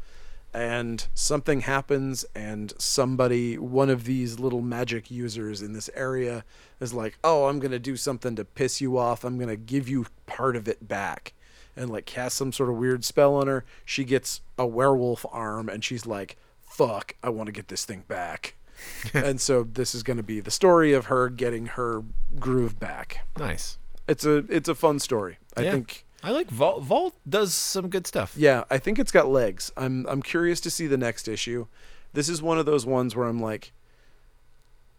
[0.53, 6.45] and something happens and somebody one of these little magic users in this area
[6.81, 9.25] is like oh i'm going to do something to piss you off.
[9.25, 11.33] I'm going to give you part of it back.
[11.77, 13.65] And like cast some sort of weird spell on her.
[13.85, 18.05] She gets a werewolf arm and she's like fuck i want to get this thing
[18.09, 18.55] back.
[19.15, 22.03] And so this is going to be the story of her getting her
[22.39, 23.27] groove back.
[23.39, 23.79] Nice.
[24.09, 25.39] it's a it's a fun story.
[25.57, 25.73] I Yeah.
[25.73, 26.83] think I like Vault.
[26.83, 28.35] Vault does some good stuff.
[28.37, 29.73] yeah, I think it's got legs.
[29.77, 31.67] I'm I'm curious to see the next issue.
[32.13, 33.73] This is one of those ones where I'm like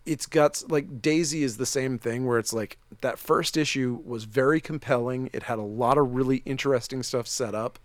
[0.03, 4.24] it's got like Daisy is the same thing where it's like that first issue was
[4.24, 5.30] very compelling.
[5.32, 7.78] It had a lot of really interesting stuff set up.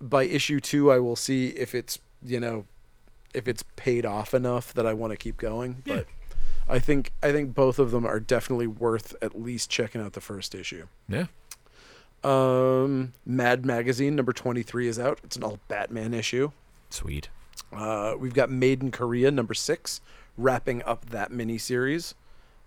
[0.00, 2.66] By issue 2 I will see if it's, you know,
[3.32, 5.96] if it's paid off enough that I want to keep going, Yeah.
[5.96, 6.06] but
[6.68, 10.20] I think I think both of them are definitely worth at least checking out the
[10.20, 10.86] first issue.
[11.08, 11.26] Yeah.
[12.24, 15.20] Um, Mad Magazine number 23 is out.
[15.24, 16.50] It's an all Batman issue.
[16.90, 17.28] Sweet.
[17.72, 20.00] Uh, we've got Made in Korea number 6
[20.36, 22.14] wrapping up that mini series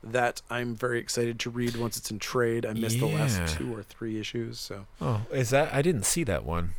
[0.04, 2.66] that I'm very excited to read once it's in trade.
[2.66, 5.74] I missed the last 2 or 3 issues, so Oh, is that?
[5.74, 6.74] I didn't see that one.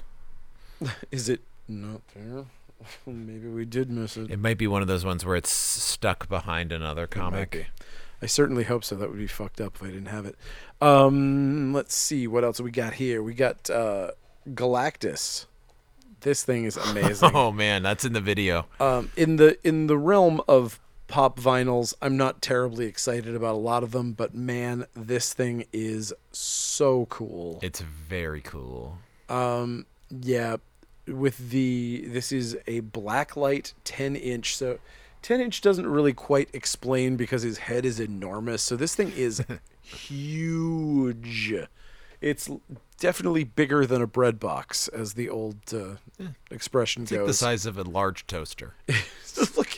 [1.10, 2.44] is it not there?
[3.06, 4.30] Maybe we did miss it.
[4.30, 7.68] It might be one of those ones where it's stuck behind another comic.
[8.22, 8.94] I certainly hope so.
[8.94, 10.36] That would be fucked up if I didn't have it.
[10.80, 13.22] Um, let's see what else we got here.
[13.22, 14.12] We got uh,
[14.48, 15.46] Galactus.
[16.20, 17.30] This thing is amazing.
[17.34, 18.66] Oh man, that's in the video.
[18.80, 23.58] um, in the in the realm of pop vinyls, I'm not terribly excited about a
[23.58, 27.58] lot of them, but man, this thing is so cool.
[27.62, 28.98] It's very cool.
[29.28, 30.56] Um, yeah,
[31.06, 34.56] with the this is a blacklight 10 inch.
[34.56, 34.78] So
[35.22, 38.62] 10 inch doesn't really quite explain because his head is enormous.
[38.62, 39.42] So this thing is
[39.82, 41.54] huge.
[42.20, 42.48] It's
[42.98, 45.96] definitely bigger than a bread box, as the old uh,
[46.50, 47.18] expression It's goes.
[47.20, 48.74] like the size of a large toaster.
[49.56, 49.71] Look,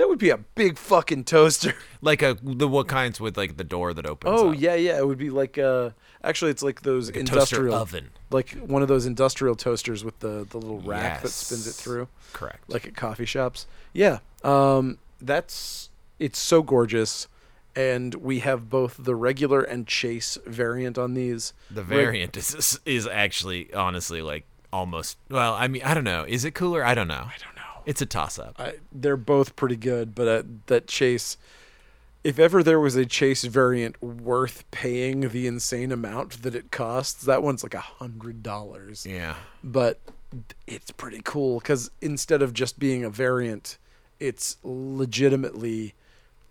[0.00, 1.74] that would be a big fucking toaster.
[2.00, 4.40] like a the what kinds with like the door that opens.
[4.40, 4.56] Oh up.
[4.58, 4.96] yeah, yeah.
[4.98, 5.90] It would be like uh,
[6.24, 8.08] actually, it's like those Like industrial oven.
[8.30, 12.08] like one of those industrial toasters with the the little rack that spins it through,
[12.32, 12.68] Correct.
[12.68, 13.66] like at coffee shops.
[13.92, 17.28] Yeah, um, that's it's so gorgeous,
[17.76, 21.52] and we have both the regular and chase variant on these.
[21.70, 25.18] the Reg- variant is is actually honestly like almost.
[25.28, 26.24] Well, I mean, I don't know.
[26.26, 26.84] Is it cooler?
[26.84, 27.14] I don't know.
[27.26, 27.49] I don't know.
[27.86, 28.60] It's a toss up.
[28.92, 31.36] They're both pretty good, but uh, that chase.
[32.22, 37.24] If ever there was a chase variant worth paying the insane amount that it costs,
[37.24, 39.06] that one's like a hundred dollars.
[39.08, 39.36] Yeah.
[39.64, 39.98] but
[40.66, 43.78] it's pretty cool because instead of just being a variant,
[44.20, 44.58] it's
[45.10, 45.94] legitimately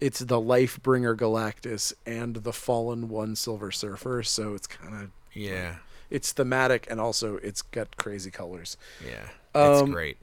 [0.02, 4.24] it's the Lifebringer Galactus and the Fallen One Silver Surfer.
[4.24, 5.76] So it's kind of Yeah.
[6.10, 8.76] it's thematic and also it's got crazy colors.
[9.06, 9.30] Yeah.
[9.56, 10.18] It's Um, great.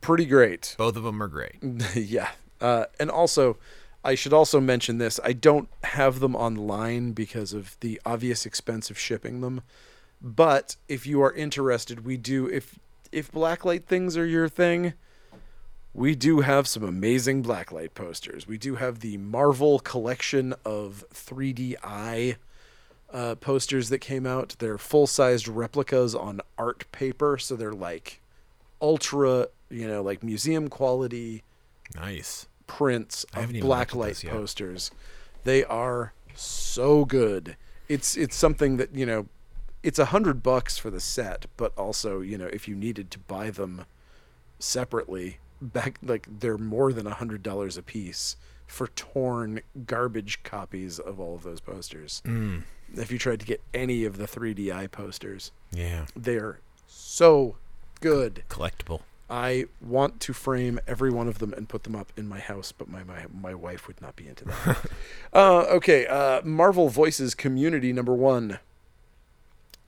[0.00, 0.74] Pretty great.
[0.78, 1.56] Both of them are great.
[1.94, 2.30] yeah,
[2.60, 3.56] uh, and also
[4.04, 5.18] I should also mention this.
[5.24, 9.62] I don't have them online because of the obvious expense of shipping them.
[10.22, 12.78] But if you are interested, we do if
[13.10, 14.94] if blacklight things are your thing,
[15.92, 18.46] we do have some amazing blacklight posters.
[18.46, 22.36] We do have the Marvel collection of 3DI
[23.12, 24.56] uh, posters that came out.
[24.58, 28.20] They're full-sized replicas on art paper, so they're like
[28.80, 31.42] ultra, you know, like museum quality
[31.94, 32.46] Nice.
[32.66, 34.90] prints of haven't even looked at blacklight posters.
[35.44, 37.56] They are so good.
[37.88, 39.26] It's it's something that you know,
[39.82, 43.18] it's a hundred bucks for the set, but also you know if you needed to
[43.20, 43.84] buy them
[44.58, 48.36] separately, back like they're more than a hundred dollars a piece
[48.66, 52.20] for torn garbage copies of all of those posters.
[52.26, 52.64] Mm.
[52.96, 56.06] If you tried to get any of the 3DI posters, Yeah.
[56.16, 56.58] they're
[56.88, 57.56] so
[58.00, 58.42] good.
[58.48, 59.02] Collectible.
[59.28, 62.70] I want to frame every one of them and put them up in my house,
[62.72, 64.78] but my my, my wife would not be into that.
[65.32, 68.58] uh, okay, uh, Marvel Voices Community number one.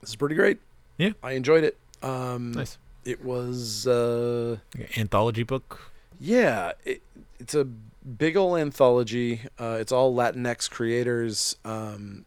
[0.01, 0.59] This is pretty great.
[0.97, 1.11] Yeah.
[1.22, 1.76] I enjoyed it.
[2.03, 2.78] Um, Nice.
[3.05, 4.59] It was, uh,
[4.97, 5.91] Anthology book.
[6.20, 7.01] yeah, it,
[7.41, 9.43] it's a big ol' anthology.
[9.59, 11.57] Uh, it's all Latinx creators.
[11.64, 12.24] Um,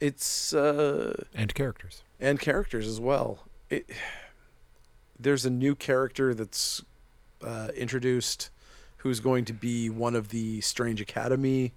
[0.00, 2.02] it's uh, And characters.
[2.20, 3.44] and characters as well.
[3.70, 3.88] It,
[5.18, 6.82] there's a new character that's
[7.44, 8.50] uh, introduced
[8.98, 11.72] who's going to be one of the Strange Academy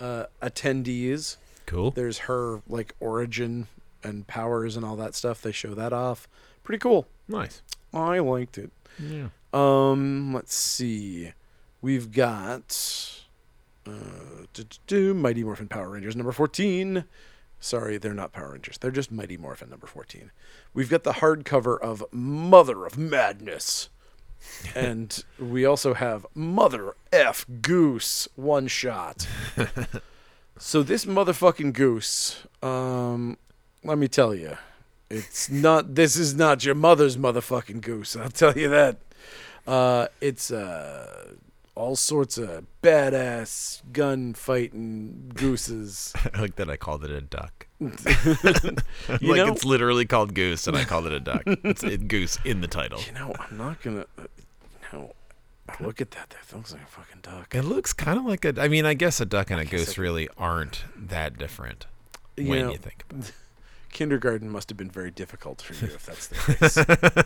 [0.00, 1.36] uh, attendees.
[1.66, 1.90] Cool.
[1.90, 3.66] There's her like origin
[4.02, 5.42] and powers and all that stuff.
[5.42, 6.28] They show that off.
[6.62, 7.06] Pretty cool.
[7.26, 7.62] Nice.
[7.92, 8.70] I liked it.
[8.98, 9.28] Yeah.
[9.52, 11.32] Um, let's see.
[11.80, 13.20] We've got
[13.86, 17.04] uh, Mighty Morphin Power Rangers number 14.
[17.60, 18.78] Sorry, they're not Power Rangers.
[18.78, 20.30] They're just Mighty Morphin number 14.
[20.74, 23.88] We've got the hardcover of Mother of Madness.
[24.74, 29.26] and we also have Mother F Goose one shot.
[30.58, 33.36] so this motherfucking goose, um,
[33.82, 34.56] let me tell you,
[35.10, 35.94] it's not.
[35.94, 38.14] This is not your mother's motherfucking goose.
[38.14, 38.98] I'll tell you that.
[39.66, 41.32] Uh, it's uh,
[41.78, 46.12] all sorts of badass gun fighting gooses.
[46.34, 47.66] I like that I called it a duck.
[47.80, 47.88] You
[49.32, 51.42] like know- it's literally called goose, and I called it a duck.
[51.46, 53.00] It's it, goose in the title.
[53.06, 54.04] You know, I'm not gonna.
[54.18, 54.24] Uh,
[54.92, 55.14] no,
[55.80, 56.30] look at that.
[56.30, 57.54] That looks like a fucking duck.
[57.54, 58.60] It looks kind of like a.
[58.60, 61.86] I mean, I guess a duck and a guess I goose really aren't that different
[62.36, 63.32] You when know, you think about it.
[63.92, 67.24] kindergarten must have been very difficult for you if that's the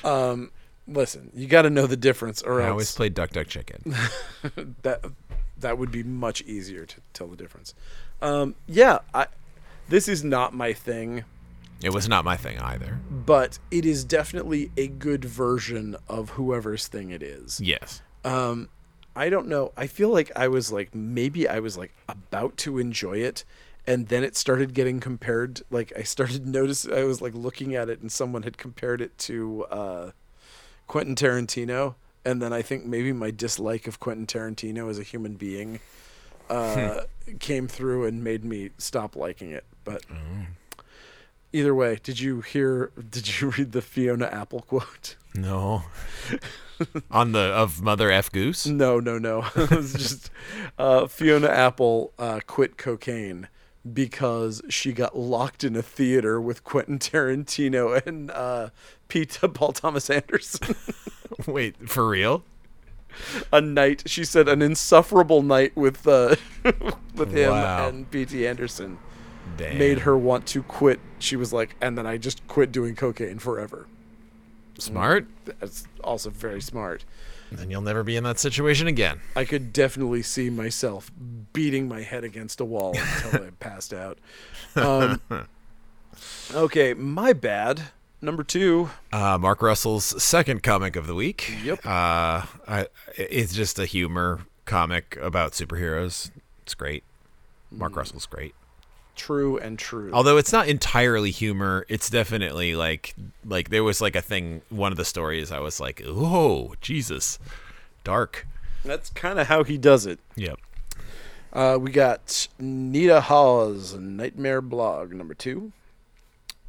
[0.00, 0.04] case.
[0.04, 0.50] um,
[0.86, 3.94] listen, you got to know the difference, or I else always played duck, duck, chicken.
[4.82, 5.04] that
[5.58, 7.74] that would be much easier to tell the difference.
[8.22, 9.26] Um, yeah, I.
[9.88, 11.24] This is not my thing.
[11.82, 12.98] It was not my thing either.
[13.10, 17.60] but it is definitely a good version of whoever's thing it is.
[17.60, 18.00] Yes.
[18.24, 18.70] Um,
[19.14, 19.72] I don't know.
[19.76, 23.44] I feel like I was like maybe I was like about to enjoy it,
[23.86, 25.60] and then it started getting compared.
[25.70, 29.16] Like I started notice I was like looking at it, and someone had compared it
[29.18, 30.10] to uh,
[30.86, 35.34] Quentin Tarantino, and then I think maybe my dislike of Quentin Tarantino as a human
[35.34, 35.80] being
[36.50, 37.02] uh,
[37.38, 39.64] came through and made me stop liking it.
[39.84, 40.02] But
[41.52, 42.90] either way, did you hear?
[43.10, 45.16] Did you read the Fiona Apple quote?
[45.34, 45.84] No.
[47.10, 48.66] On the of Mother F Goose.
[48.66, 49.46] No, no, no.
[49.56, 50.30] it was just
[50.78, 53.48] uh, Fiona Apple uh, quit cocaine
[53.92, 58.70] because she got locked in a theater with Quentin Tarantino and uh,
[59.08, 60.74] Pete Paul Thomas Anderson.
[61.46, 62.44] Wait, for real?
[63.52, 66.34] a night, she said, an insufferable night with uh,
[67.14, 67.88] with him Wow.
[67.88, 68.44] and P.T.
[68.46, 68.98] Anderson
[69.56, 69.78] Damn.
[69.78, 70.98] made her want to quit.
[71.20, 73.86] She was like, and then I just quit doing cocaine forever.
[74.78, 75.26] smart.
[75.44, 77.04] That's also very smart.
[77.52, 79.20] Then you'll never be in that situation again.
[79.36, 81.10] I could definitely see myself
[81.52, 84.18] beating my head against a wall until I passed out.
[84.74, 85.20] Um,
[86.52, 87.82] okay, my bad.
[88.20, 88.90] Number two.
[89.12, 91.52] Uh, Mark Russell's second comic of the week.
[91.62, 91.84] Yep.
[91.84, 92.86] Uh, I,
[93.16, 96.30] it's just a humor comic about superheroes.
[96.62, 97.04] It's great.
[97.70, 97.96] Mark Mm.
[97.96, 98.54] Russell's great.
[99.16, 100.10] True and true.
[100.12, 104.62] Although it's not entirely humor, it's definitely like like there was like a thing.
[104.70, 107.38] One of the stories I was like, "Oh, Jesus,
[108.02, 108.46] dark."
[108.84, 110.18] That's kind of how he does it.
[110.36, 110.58] Yep.
[111.52, 115.72] Uh, we got Nita Hawes, Nightmare Blog, number two.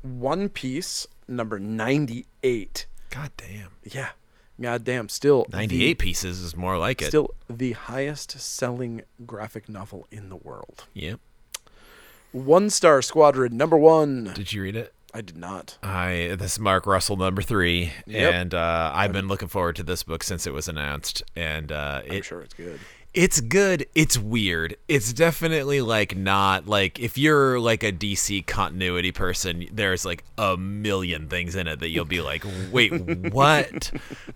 [0.03, 2.85] One Piece, number 98.
[3.09, 3.69] God damn.
[3.83, 4.09] Yeah.
[4.61, 5.09] Goddamn.
[5.09, 5.45] Still.
[5.51, 7.07] Ninety-eight pieces is more like it.
[7.07, 10.85] Still the highest selling graphic novel in the world.
[10.93, 11.19] Yep.
[12.35, 14.31] One Star Squadron, number one.
[14.35, 14.93] Did you read it?
[15.13, 15.77] I did not.
[15.81, 18.33] I this is Mark Russell number three, Yep.
[18.33, 22.01] and uh, I've been looking forward to this book since it was announced, and uh,
[22.03, 22.79] I'm it sure it's good.
[23.13, 23.85] It's good.
[23.95, 24.75] It's weird.
[24.89, 30.57] It's definitely like not like if you're like a DC continuity person, there's like a
[30.57, 32.89] million things in it that you'll be like, "Wait,
[33.31, 33.93] what?"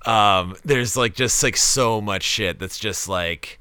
[0.08, 3.60] um there's like just like so much shit that's just like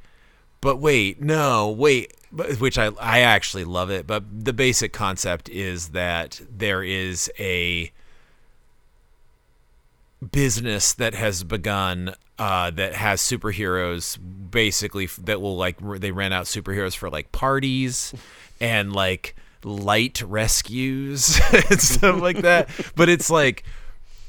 [0.60, 5.48] but wait, no, wait, but- which I I actually love it, but the basic concept
[5.48, 7.92] is that there is a
[10.32, 14.18] business that has begun uh, that has superheroes
[14.50, 18.14] basically that will like they rent out superheroes for like parties
[18.60, 22.68] and like light rescues and stuff like that.
[22.96, 23.64] But it's like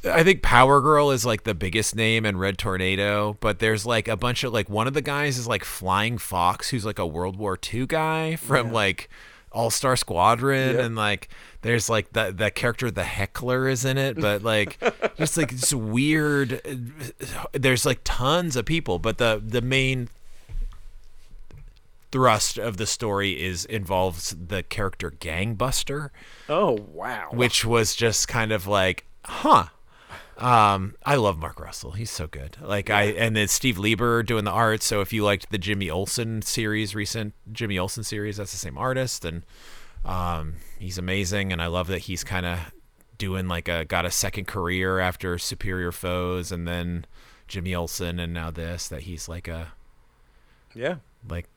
[0.05, 4.07] I think Power Girl is like the biggest name and Red Tornado, but there's like
[4.07, 7.05] a bunch of like one of the guys is like Flying Fox, who's like a
[7.07, 9.09] World War II guy from like
[9.51, 10.85] All Star Squadron, Yep.
[10.85, 11.27] and like
[11.63, 14.77] there's like the the character the Heckler is in it, but like
[15.17, 16.61] just like it's weird.
[17.51, 20.07] There's like tons of people, but the the main
[22.11, 26.09] thrust of the story is involves the character Gangbuster
[26.47, 27.29] Oh wow.
[27.31, 29.65] which was just kind of like, huh.
[30.39, 31.91] Um, I love Mark Russell.
[31.91, 32.55] He's so good.
[32.61, 34.81] Like I and then Steve Lieber doing the art.
[34.81, 38.77] So if you liked the Jimmy Olsen series, recent Jimmy Olsen series, that's the same
[38.77, 39.43] artist, and
[40.05, 41.51] um, he's amazing.
[41.51, 42.59] And I love that he's kind of
[43.17, 47.05] doing like a got a second career after Superior Foes, and then
[47.49, 48.87] Jimmy Olsen, and now this.
[48.87, 49.73] That he's like a
[50.73, 50.95] yeah.
[51.29, 51.47] like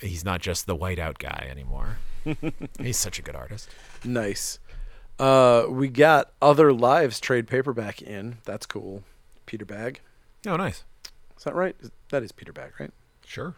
[0.00, 1.98] he's not just the whiteout guy anymore.
[2.80, 3.68] he's such a good artist.
[4.04, 4.58] Nice.
[5.18, 8.38] Uh, we got other lives trade paperback in.
[8.44, 9.02] That's cool.
[9.46, 9.96] Peter Bagge.
[10.46, 10.84] Oh, nice.
[11.36, 11.74] Is that right?
[11.80, 12.92] Is- That is Peter Bagge, right?
[13.26, 13.54] Sure.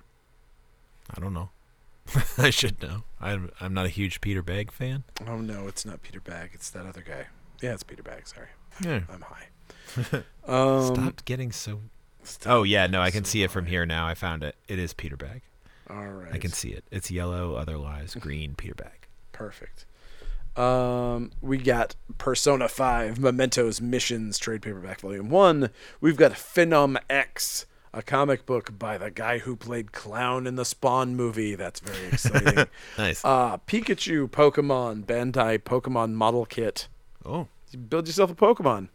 [1.14, 1.50] I don't know.
[2.38, 3.04] I should know.
[3.20, 5.04] I'm I'm not a huge Peter Bagge fan.
[5.28, 6.54] Oh no, it's not Peter Bagge.
[6.54, 7.26] It's that other guy.
[7.60, 8.26] Yeah, it's Peter Bagge.
[8.28, 8.48] Sorry,
[8.82, 9.00] Yeah.
[9.12, 10.22] I'm high.
[10.46, 11.80] um, Stop getting so.
[12.24, 12.52] stop.
[12.52, 13.70] Oh yeah, no, I can so see it from high.
[13.70, 14.06] here now.
[14.06, 14.56] I found it.
[14.66, 15.42] It is Peter Bagge.
[15.88, 16.32] All right.
[16.32, 16.84] I can see it.
[16.90, 18.54] It's yellow, Other otherwise green.
[18.54, 19.06] Peter Bagge.
[19.32, 19.84] Perfect.
[20.56, 25.70] Um, we got Persona 5 Mementos Missions trade paperback volume 1.
[26.00, 30.64] We've got Phenom X, a comic book by the guy who played Clown in the
[30.64, 31.54] Spawn movie.
[31.54, 32.66] That's very exciting.
[32.98, 33.24] Nice.
[33.24, 36.88] uh, Pikachu Pokemon Bandai Pokemon Model Kit.
[37.24, 38.88] oh, You build yourself a Pokemon.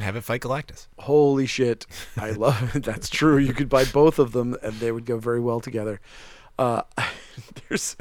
[0.00, 0.88] have it fight Galactus.
[0.98, 1.86] Holy shit.
[2.18, 2.82] I love it.
[2.82, 3.38] That's true.
[3.38, 6.00] You could buy both of them and they would go very well together.
[6.58, 6.82] Uh,
[7.68, 7.96] there's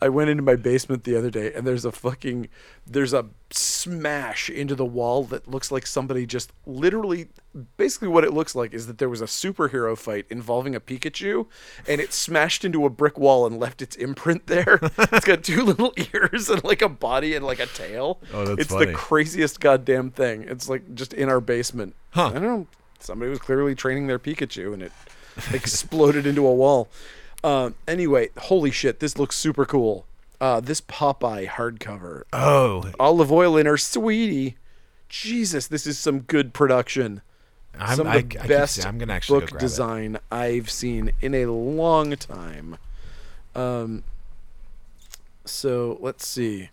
[0.00, 2.48] I went into my basement the other day and there's a fucking
[2.86, 7.28] there's a smash into the wall that looks like somebody just literally
[7.76, 11.46] basically what it looks like is that there was a superhero fight involving a Pikachu
[11.88, 14.78] and it smashed into a brick wall and left its imprint there.
[14.98, 18.20] it's got two little ears and like a body and like a tail.
[18.34, 18.86] Oh, that's it's funny.
[18.86, 20.42] the craziest goddamn thing.
[20.42, 21.94] It's like just in our basement.
[22.10, 22.28] Huh.
[22.28, 22.66] I don't know.
[22.98, 24.92] Somebody was clearly training their Pikachu and it
[25.52, 26.88] exploded into a wall.
[27.46, 30.04] Uh, anyway, holy shit, this looks super cool.
[30.40, 34.56] Uh, this Popeye hardcover, Oh, Olive Oyl in her sweetie.
[35.08, 37.22] Jesus, this is some good production.
[37.78, 41.46] I'm, some of the I best I'm gonna actually book design I've seen in a
[41.46, 42.78] long time.
[43.54, 44.02] Um,
[45.44, 46.70] so let's see.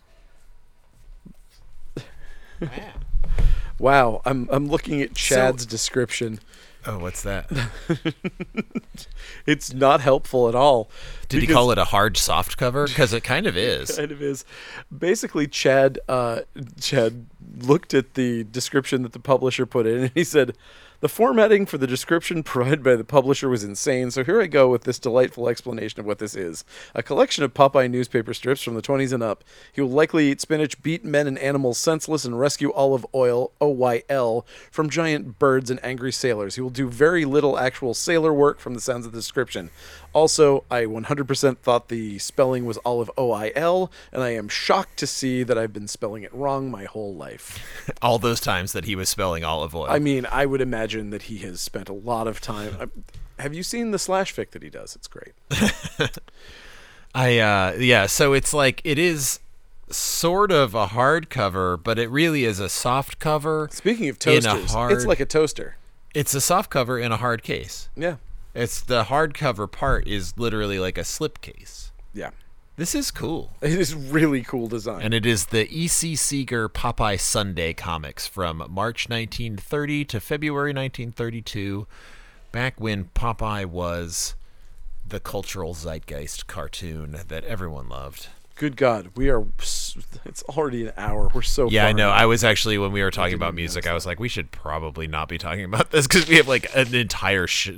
[3.78, 6.40] Wow, I'm I'm looking at Chad's description.
[6.84, 7.48] Oh, what's that?
[9.46, 10.90] It's not helpful at all.
[11.28, 12.86] Did he call it a hard soft cover?
[12.86, 13.90] Because it kind of is.
[13.96, 14.44] kind of is.
[14.96, 16.40] Basically, Chad uh,
[16.80, 17.26] Chad
[17.58, 20.56] looked at the description that the publisher put in, and he said,
[21.00, 24.10] "The formatting for the description provided by the publisher was insane.
[24.10, 26.64] So here I go with this delightful explanation of what this is:
[26.94, 29.44] a collection of Popeye newspaper strips from the 20s and up.
[29.72, 34.44] He will likely eat spinach, beat men and animals senseless, and rescue olive oil (OYL)
[34.70, 36.54] from giant birds and angry sailors.
[36.54, 39.70] He will do very little actual sailor work, from the sounds of the description."
[40.14, 44.96] Also, I 100% thought the spelling was olive O I L, and I am shocked
[44.98, 47.90] to see that I've been spelling it wrong my whole life.
[48.02, 49.86] All those times that he was spelling olive oil.
[49.90, 52.92] I mean, I would imagine that he has spent a lot of time.
[53.38, 54.94] Have you seen the slash fic that he does?
[54.94, 55.34] It's great.
[57.14, 59.40] I uh yeah, so it's like it is
[59.90, 63.68] sort of a hardcover, but it really is a soft cover.
[63.72, 65.76] Speaking of toasters, it's like a toaster.
[66.14, 67.88] It's a soft cover in a hard case.
[67.96, 68.16] Yeah.
[68.54, 71.90] It's the hardcover part is literally like a slipcase.
[72.12, 72.30] Yeah.
[72.76, 73.50] This is cool.
[73.62, 75.02] It is really cool design.
[75.02, 76.16] And it is the E.C.
[76.16, 81.86] Segar Popeye Sunday comics from March 1930 to February 1932,
[82.52, 84.34] back when Popeye was
[85.06, 88.28] the cultural zeitgeist cartoon that everyone loved.
[88.56, 89.44] Good God, we are.
[90.24, 91.28] It's already an hour.
[91.34, 91.68] We're so.
[91.68, 92.08] Yeah, I know.
[92.10, 92.14] in.
[92.14, 95.08] I was actually when we were talking about music, I was like, we should probably
[95.08, 97.72] not be talking about this because we have like an entire sh-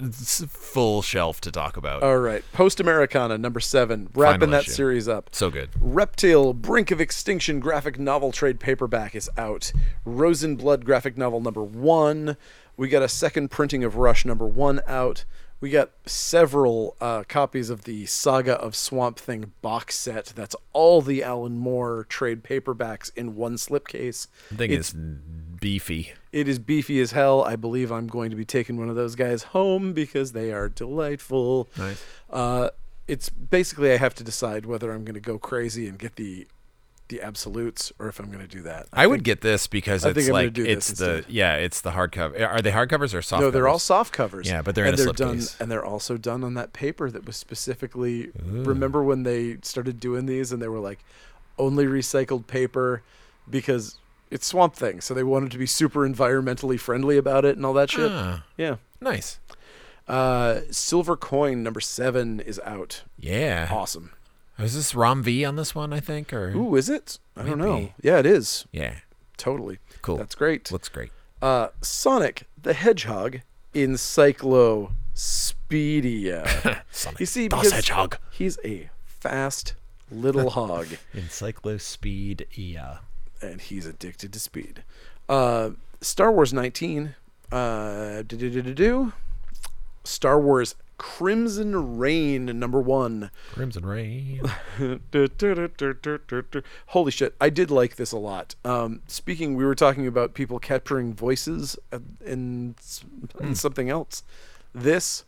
[0.49, 2.03] full shelf to talk about.
[2.03, 4.72] All right, Post Americana number seven, wrapping Final that issue.
[4.72, 5.31] series up.
[5.33, 5.70] so good.
[5.81, 9.72] Reptile Brink of Extinction graphic novel trade paperback is out.
[10.07, 12.37] Rosenblood graphic novel number one.
[12.77, 15.24] We got a second printing of Rush number one out.
[15.61, 20.27] We got several uh, copies of the Saga of Swamp Thing box set.
[20.37, 24.27] That's all the Alan Moore trade paperbacks in one slipcase.
[24.51, 26.13] The thing It's- is beefy.
[26.31, 27.43] It is beefy as hell.
[27.43, 30.69] I believe I'm going to be taking one of those guys home because they are
[30.69, 31.69] delightful.
[31.79, 32.05] Nice.
[32.29, 32.69] Uh,
[33.09, 36.47] it's basically I have to decide whether I'm going to go crazy and get the
[37.09, 38.87] the absolutes or if I'm going to do that.
[38.93, 41.33] I, would think- get this because I think it's like do it's the instead.
[41.33, 42.41] yeah, it's the hardcover.
[42.47, 43.43] Are they hardcovers or soft?
[43.43, 44.49] no, they're all soft covers.
[44.49, 45.61] Yeah, but they're in and a they're done, slipcase.
[45.61, 48.31] and they're also done on that paper that was specifically.
[48.45, 50.99] Remember when they started doing these and they were like,
[51.59, 53.03] only recycled paper,
[53.49, 53.97] because
[54.31, 57.73] it's Swamp Thing, so they wanted to be super environmentally friendly about it and all
[57.75, 58.11] that shit.
[58.13, 58.77] Ah, Yeah.
[59.01, 59.39] nice.
[60.09, 63.03] Uh, Silver Coin number seven is out.
[63.19, 63.69] Yeah.
[63.73, 64.11] Awesome.
[64.59, 65.93] Is this Ram V on this one?
[65.93, 67.19] I think or Ooh, is it?
[67.37, 67.91] I don't know.
[68.03, 68.65] Yeah, it is.
[68.73, 68.95] yeah,
[69.37, 69.79] Totally.
[70.03, 70.17] cool.
[70.17, 70.73] That's great.
[70.73, 71.11] Looks great.
[71.43, 73.41] Uh, Sonic the Hedgehog
[73.75, 76.83] in Encyclospedia.
[76.91, 78.17] Sonic you see, the because Hedgehog.
[78.31, 79.75] he's a fast
[80.11, 82.99] little hog, Encyclospeed yeah.
[83.43, 84.83] and he's addicted to speed.
[85.29, 87.15] Uh, Star Wars 19.
[87.53, 89.13] Uh, do
[90.05, 93.31] Star Wars Crimson Rain number one.
[93.53, 94.41] Crimson Rain.
[96.89, 98.55] Holy shit, I did like this a lot.
[98.65, 103.05] Um, speaking, we were talking about people capturing voices and, in, s-
[103.55, 104.23] something else.
[104.75, 105.25] This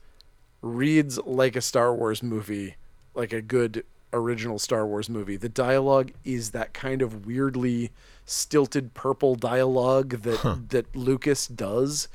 [0.63, 2.77] reads like a Star Wars movie,
[3.15, 5.37] like a good original Star Wars movie.
[5.37, 7.91] The dialogue is that kind of weirdly
[8.25, 12.09] stilted purple dialogue that that Lucas does.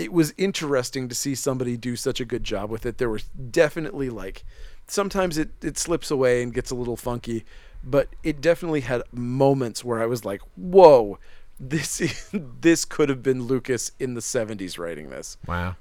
[0.00, 2.96] It was interesting to see somebody do such a good job with it.
[2.96, 3.20] There were
[3.50, 4.44] definitely like
[4.86, 7.44] sometimes it, it slips away and gets a little funky,
[7.84, 11.18] but it definitely had moments where I was like, "Whoa,
[11.58, 12.30] this is,
[12.60, 15.76] this could have been Lucas in the '70s writing this." Wow.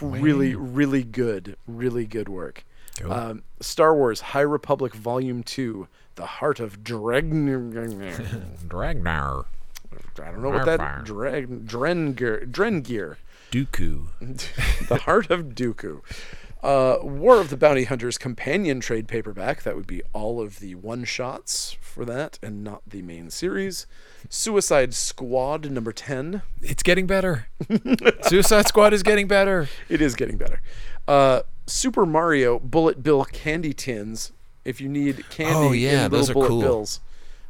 [0.00, 2.64] Really, really good, really good work.
[2.98, 3.12] Cool.
[3.12, 7.72] Um, Star Wars High Republic Volume Two: The Heart of Dragn.
[8.68, 9.46] Dragnar.
[10.18, 13.16] I don't know what that Drengir Drengir.
[13.50, 14.08] Dooku.
[14.88, 16.00] the Heart of Dooku.
[16.62, 19.62] Uh, War of the Bounty Hunters companion trade paperback.
[19.62, 23.86] That would be all of the one shots for that and not the main series.
[24.28, 26.42] Suicide Squad number 10.
[26.62, 27.46] It's getting better.
[28.22, 29.68] Suicide Squad is getting better.
[29.88, 30.60] It is getting better.
[31.06, 34.32] Uh, Super Mario Bullet Bill candy tins.
[34.64, 36.60] If you need candy Oh, yeah, those are bullet cool.
[36.60, 37.00] bills,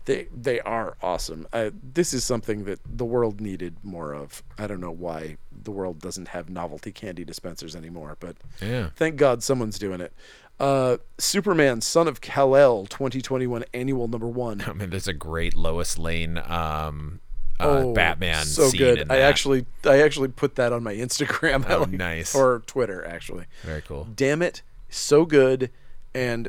[0.07, 1.47] they they are awesome.
[1.53, 4.43] Uh, this is something that the world needed more of.
[4.59, 8.91] I don't know why the world doesn't have novelty candy dispensers anymore, but Yeah.
[8.97, 10.13] thank God someone's doing it.
[10.59, 14.63] Uh, Superman, Son of Kal-El, 2021 annual number one.
[14.67, 17.21] I mean, there's a great Lois Lane um,
[17.61, 19.11] uh, Oh, Batman so good.
[19.11, 21.67] I actually I actually put that on my Instagram.
[21.69, 22.35] Oh, like- nice.
[22.35, 23.45] Or Twitter actually.
[23.65, 24.07] Very cool.
[24.15, 25.71] Damn it, so good
[26.15, 26.49] and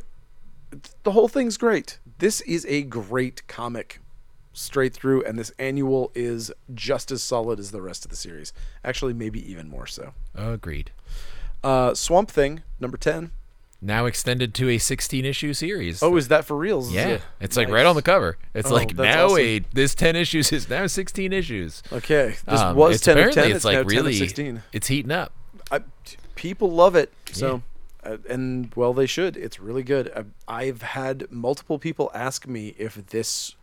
[1.04, 2.00] the whole thing's great.
[2.20, 4.00] This is a great comic
[4.54, 8.54] straight through and this annual is just as solid as the rest of the series.
[8.84, 10.14] Actually maybe even more so.
[10.34, 10.92] Agreed.
[11.64, 13.32] Uh, Swamp Thing number 10.
[13.80, 16.02] Now extended to a 16 issue series.
[16.02, 16.92] Oh, is that for reals?
[16.92, 17.08] Yeah.
[17.10, 17.22] it?
[17.40, 18.40] It's like right on the cover.
[18.56, 19.38] It's Oh, like now awesome.
[19.40, 21.84] a this 10 issues is now 16 issues.
[21.94, 22.36] Okay.
[22.48, 23.52] This Um, was it's 10 of apparently 10.
[23.52, 24.64] it's, It's, like now 10 really of 16.
[24.74, 25.32] it's heating up.
[25.70, 25.82] I,
[26.34, 27.14] people love it.
[27.32, 27.60] So, uh,
[28.30, 29.36] and well, they should.
[29.38, 30.12] It's really good.
[30.48, 33.56] I, I've had multiple people ask me if this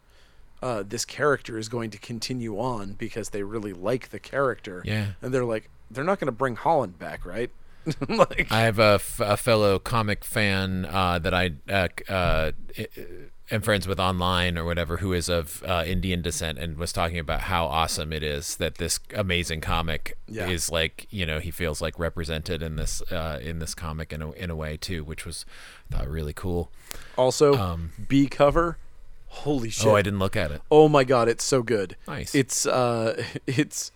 [0.63, 4.83] uh, this character is going to continue on because they really like the character.
[4.85, 5.09] Yeah.
[5.21, 7.51] and they're like, they're not going to bring Holland back, right?
[8.09, 12.89] like, I have a, f- a fellow comic fan uh, that I uh, uh, i-
[13.51, 17.19] am friends with online or whatever, who is of uh, Indian descent, and was talking
[17.19, 20.49] about how awesome it is that this amazing comic Yeah.
[20.49, 24.23] is like you know he feels like represented in this uh, in this comic in
[24.23, 25.45] a, in a way too, which was
[25.93, 26.71] I thought really cool.
[27.17, 28.79] also, um, B cover.
[29.29, 29.87] Holy shit!
[29.87, 30.63] Oh, I didn't look at it.
[30.71, 31.97] Oh my god, it's so good.
[32.07, 32.35] Nice.
[32.35, 33.91] It's uh it's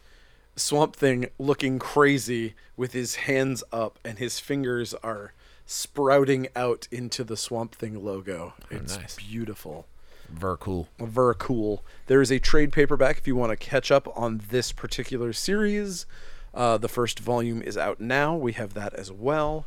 [0.57, 5.33] Swamp Thing looking crazy with his hands up and his fingers are
[5.69, 8.55] sprouting out into the Swamp Thing logo.
[8.71, 9.17] It's nice.
[9.17, 9.87] beautiful.
[10.31, 10.89] Ver cool.
[10.99, 11.85] Very cool.
[12.07, 16.07] There is a trade paperback if you want to catch up on this particular series.
[16.55, 18.35] Uh, the first volume is out now.
[18.35, 19.67] We have that as well.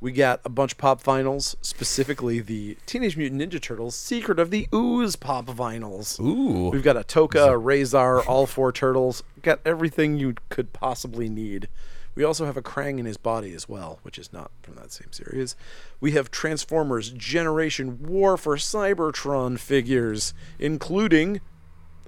[0.00, 4.50] We got a bunch of pop vinyls, specifically the Teenage Mutant Ninja Turtles Secret of
[4.50, 6.20] the Ooze pop vinyls.
[6.20, 6.68] Ooh.
[6.70, 9.24] We've got a Tokka, a Rahzar, all four turtles.
[9.42, 11.68] Got everything you could possibly need.
[12.14, 14.90] We also have a Krang in his body as well, which is not from that
[14.90, 15.54] same series.
[16.00, 21.40] We have Transformers Generation War for Cybertron figures, including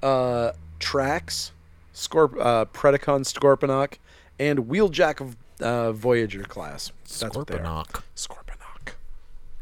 [0.02, 1.52] uh, Trax,
[1.94, 3.98] Scorp- uh, Predacon Scorponok,
[4.38, 6.90] and Wheeljack of uh, Voyager class.
[7.20, 7.60] That's what they are.
[7.60, 8.02] Scorponok.
[8.16, 8.92] Scorponok.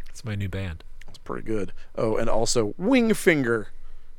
[0.08, 0.82] It's my new band.
[1.06, 1.72] That's pretty good.
[1.94, 3.66] Oh, and also Wingfinger,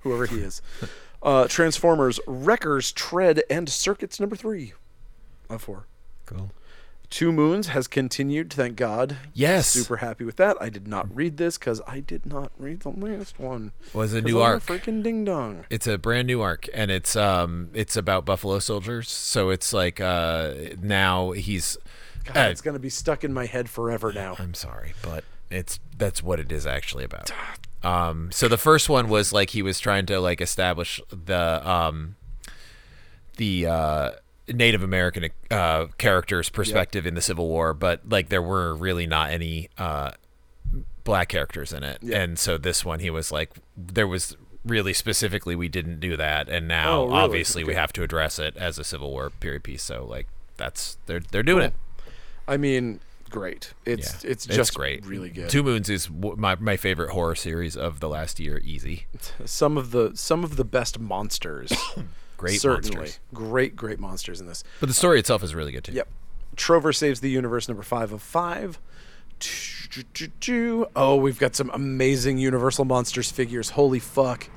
[0.02, 0.62] whoever he is.
[1.22, 4.72] Uh, Transformers, Wreckers, Tread, and Circuits number three
[5.50, 5.86] of four.
[6.30, 6.52] Cool.
[7.10, 9.18] Two Moons has continued, thank God.
[9.34, 9.70] Yes.
[9.70, 10.56] Super happy with that.
[10.62, 13.72] I did not read this because I did not read the last one.
[13.94, 14.64] Was a 'Cause new I'm arc.
[14.64, 15.66] freaking ding dong.
[15.72, 19.10] It's a brand new arc, and it's um it's about Buffalo Soldiers.
[19.10, 21.78] So it's like uh now he's.
[22.26, 24.36] God, uh, it's gonna be stuck in my head forever now.
[24.38, 27.32] I'm sorry, but it's that's what it is actually about.
[27.82, 32.18] Um, so the first one was like he was trying to like establish the um
[33.38, 34.12] the uh
[34.54, 39.30] Native American uh characters perspective in the Civil War, but like there were really not
[39.32, 40.12] any uh
[41.04, 42.00] black characters in it.
[42.02, 42.22] Yeah.
[42.22, 44.36] And so this one he was like there was
[44.66, 47.18] really specifically we didn't do that and now Oh, really?
[47.18, 49.82] obviously we have to address it as a Civil War period piece.
[49.84, 50.28] So like
[50.58, 51.74] that's they're they're doing it.
[52.48, 53.00] I mean,
[53.30, 53.74] great.
[53.86, 55.06] It's Yeah, it's just great.
[55.06, 55.50] really good.
[55.50, 58.60] Two Moons is w- my my favorite horror series of the last year.
[58.64, 59.06] Easy,
[59.46, 61.72] some of the some of the best monsters.
[62.40, 63.20] great certainly, monsters.
[63.34, 64.64] great great monsters in this.
[64.80, 65.92] But the story itself is really good too.
[65.92, 66.08] Yep.
[66.56, 68.80] Trover saves the universe number five of five.
[70.96, 73.72] Oh, we've got some amazing Universal Monsters figures.
[73.72, 74.50] Holy fuck!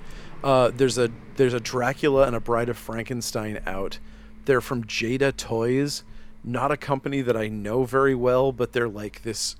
[0.44, 3.98] Uh, there's a there's a Dracula and a Bride of Frankenstein out.
[4.44, 6.04] They're from Jada Toys,
[6.44, 9.56] not a company that I know very well, but they're like this.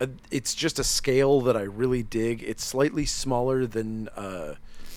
[0.00, 2.42] Uh, it's just a scale that I really dig.
[2.42, 4.54] It's slightly smaller than uh,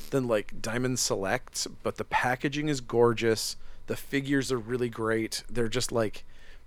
[0.10, 3.56] than like Diamond Selects, but the packaging is gorgeous.
[3.88, 5.44] The figures are really great.
[5.50, 6.24] They're just like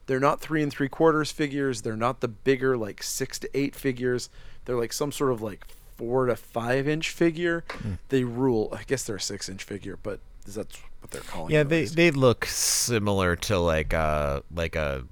[0.06, 1.82] they're not three and three quarters figures.
[1.82, 4.30] They're not the bigger like six to eight figures.
[4.64, 5.66] They're like some sort of like
[5.96, 7.64] four to five inch figure.
[7.70, 7.94] Hmm.
[8.08, 8.72] They rule.
[8.72, 11.52] I guess they're a six inch figure, but that's what they're calling.
[11.52, 15.04] Yeah, they they look similar to like a like a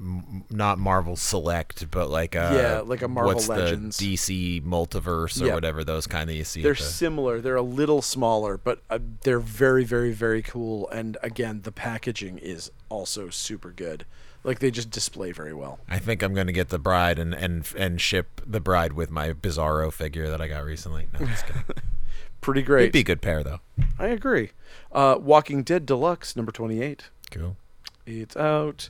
[0.00, 3.98] m- not Marvel Select, but like a Yeah, like a Marvel what's Legends.
[3.98, 5.54] the DC Multiverse or Yeah.
[5.54, 6.62] whatever those kind of you see.
[6.62, 7.40] They're the- similar.
[7.40, 10.88] They're a little smaller, but uh, they're very, very, very cool.
[10.90, 14.06] And again, the packaging is also super good.
[14.42, 15.80] Like they just display very well.
[15.88, 19.34] I think I'm gonna get the bride and and and ship the bride with my
[19.34, 21.08] Bizarro figure that I got recently.
[21.12, 21.62] No, just kidding.
[22.40, 22.92] Pretty It'd great.
[22.94, 23.60] be a good pair though.
[23.98, 24.52] I agree.
[24.92, 27.10] Uh, Walking Dead Deluxe number twenty-eight.
[27.30, 27.58] Cool.
[28.06, 28.88] It's out.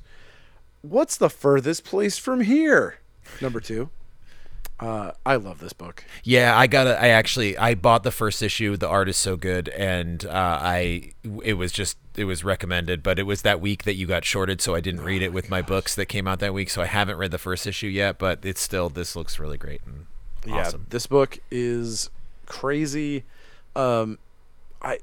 [0.82, 2.98] What's the furthest place from here?
[3.40, 3.90] Number two.
[4.78, 6.05] Uh, I love this book.
[6.24, 8.78] Yeah, I got I actually I bought the first issue.
[8.78, 11.12] The art is so good, and uh, I
[11.44, 14.62] it was just it was recommended, but it was that week that you got shorted,
[14.62, 16.70] so I didn't read it with my books that came out that week.
[16.70, 19.82] So I haven't read the first issue yet, but it's still this looks really great
[19.85, 20.07] and
[20.51, 20.81] awesome.
[20.81, 22.09] Yeah, this book is
[22.47, 23.24] crazy.
[23.77, 24.19] Um,
[24.81, 25.01] I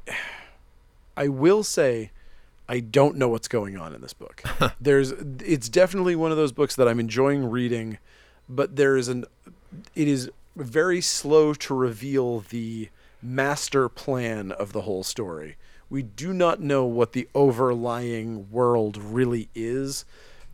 [1.15, 2.09] I will say
[2.69, 4.43] I don't know what's going on in this book.
[4.81, 7.97] There's it's definitely one of those books that I'm enjoying reading,
[8.49, 9.25] but there is an
[9.95, 12.89] it is very slow to reveal the
[13.21, 15.55] master plan of the whole story.
[15.89, 20.03] We do not know what the overlying world really is.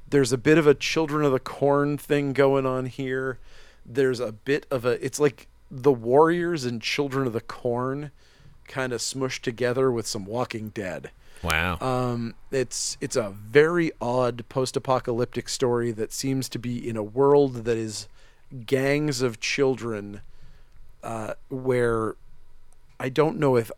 [0.08, 3.40] There's a bit of a children of the corn thing going on here.
[3.86, 8.12] There's a bit of a it's like the warriors and children of the corn
[8.68, 11.10] kind of smushed together with some walking dead.
[11.44, 11.78] Wow.
[11.82, 17.66] Um, it's it's a very odd post-apocalyptic story that seems to be in a world
[17.66, 18.08] that is
[18.66, 20.22] gangs of children,
[21.04, 22.16] uh, where
[23.00, 23.72] I don't know if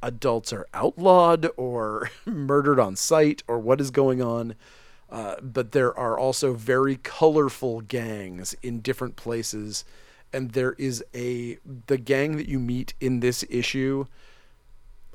[0.00, 4.54] adults are outlawed or murdered on sight or what is going on.
[5.10, 9.84] Uh, but there are also very colorful gangs in different places,
[10.32, 14.04] and there is a the gang that you meet in this issue.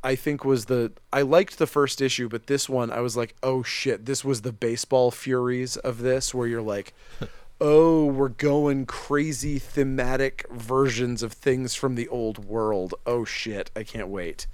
[0.04, 3.36] I think was the I liked the first issue, but this one I was like,
[3.42, 6.94] oh shit, this was the baseball furies of this, where you're like,
[7.62, 12.94] oh, we're going crazy thematic versions of things from the old world.
[13.06, 14.48] Oh shit, I can't wait.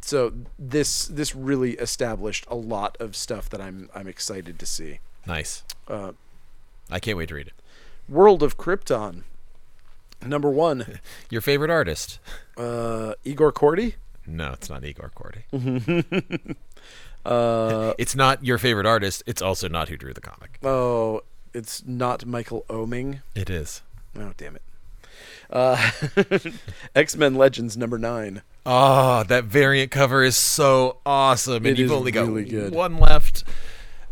[0.00, 5.00] So this this really established a lot of stuff that I'm I'm excited to see.
[5.26, 5.62] nice.
[5.88, 6.12] Uh,
[6.90, 7.52] I can't wait to read it.
[8.08, 9.24] World of Krypton,
[10.24, 11.00] number one,
[11.30, 12.20] Your favorite artist?
[12.56, 13.94] uh, Igor Kordey.
[14.26, 16.56] No, it's not Igor Kordey.
[17.24, 19.22] Uh, It's not your favorite artist.
[19.26, 20.58] It's also not who drew the comic.
[20.62, 21.22] oh,
[21.52, 23.20] it's not Michael Oeming.
[23.34, 23.82] It is.
[24.16, 24.62] Oh damn it.
[25.50, 25.90] Uh,
[26.94, 28.42] X Men Legends number nine.
[28.64, 32.72] Oh, that variant cover is so awesome, and It you've only got really good.
[32.72, 33.42] one left.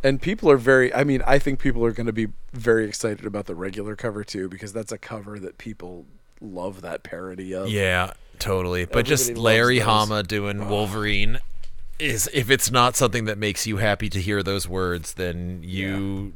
[0.02, 0.92] And people are very.
[0.94, 4.24] I mean, I think people are going to be very excited about the regular cover
[4.24, 6.04] too, because that's a cover that people
[6.40, 7.68] love that parody of.
[7.68, 8.84] Yeah, totally.
[8.84, 9.80] But just Larry.
[9.80, 11.38] Hama doing Wolverine
[11.98, 16.32] is if it's not something that makes you happy to hear those words, then you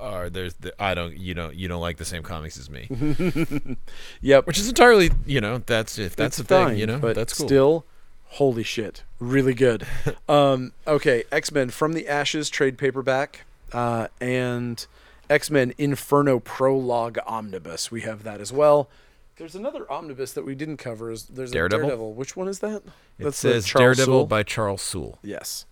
[0.00, 2.88] are there's the, I don't you don't you don't like the same comics as me.
[4.20, 4.46] Yep.
[4.46, 7.34] Which is entirely, you know, that's if that's It's the thing, you know, but that's
[7.34, 7.46] cool.
[7.46, 7.86] Still,
[8.24, 9.86] holy shit, really good.
[10.28, 14.86] um, okay, X Men from the Ashes trade paperback, uh, and
[15.28, 17.90] X Men Inferno prologue omnibus.
[17.90, 18.88] We have that as well.
[19.36, 21.10] There's another omnibus that we didn't cover.
[21.10, 21.86] Is there's Daredevil?
[21.86, 22.14] a Daredevil?
[22.14, 22.82] Which one is that?
[23.18, 24.26] It the says Daredevil Soule?
[24.26, 25.18] by Charles Soule.
[25.22, 25.66] Yes,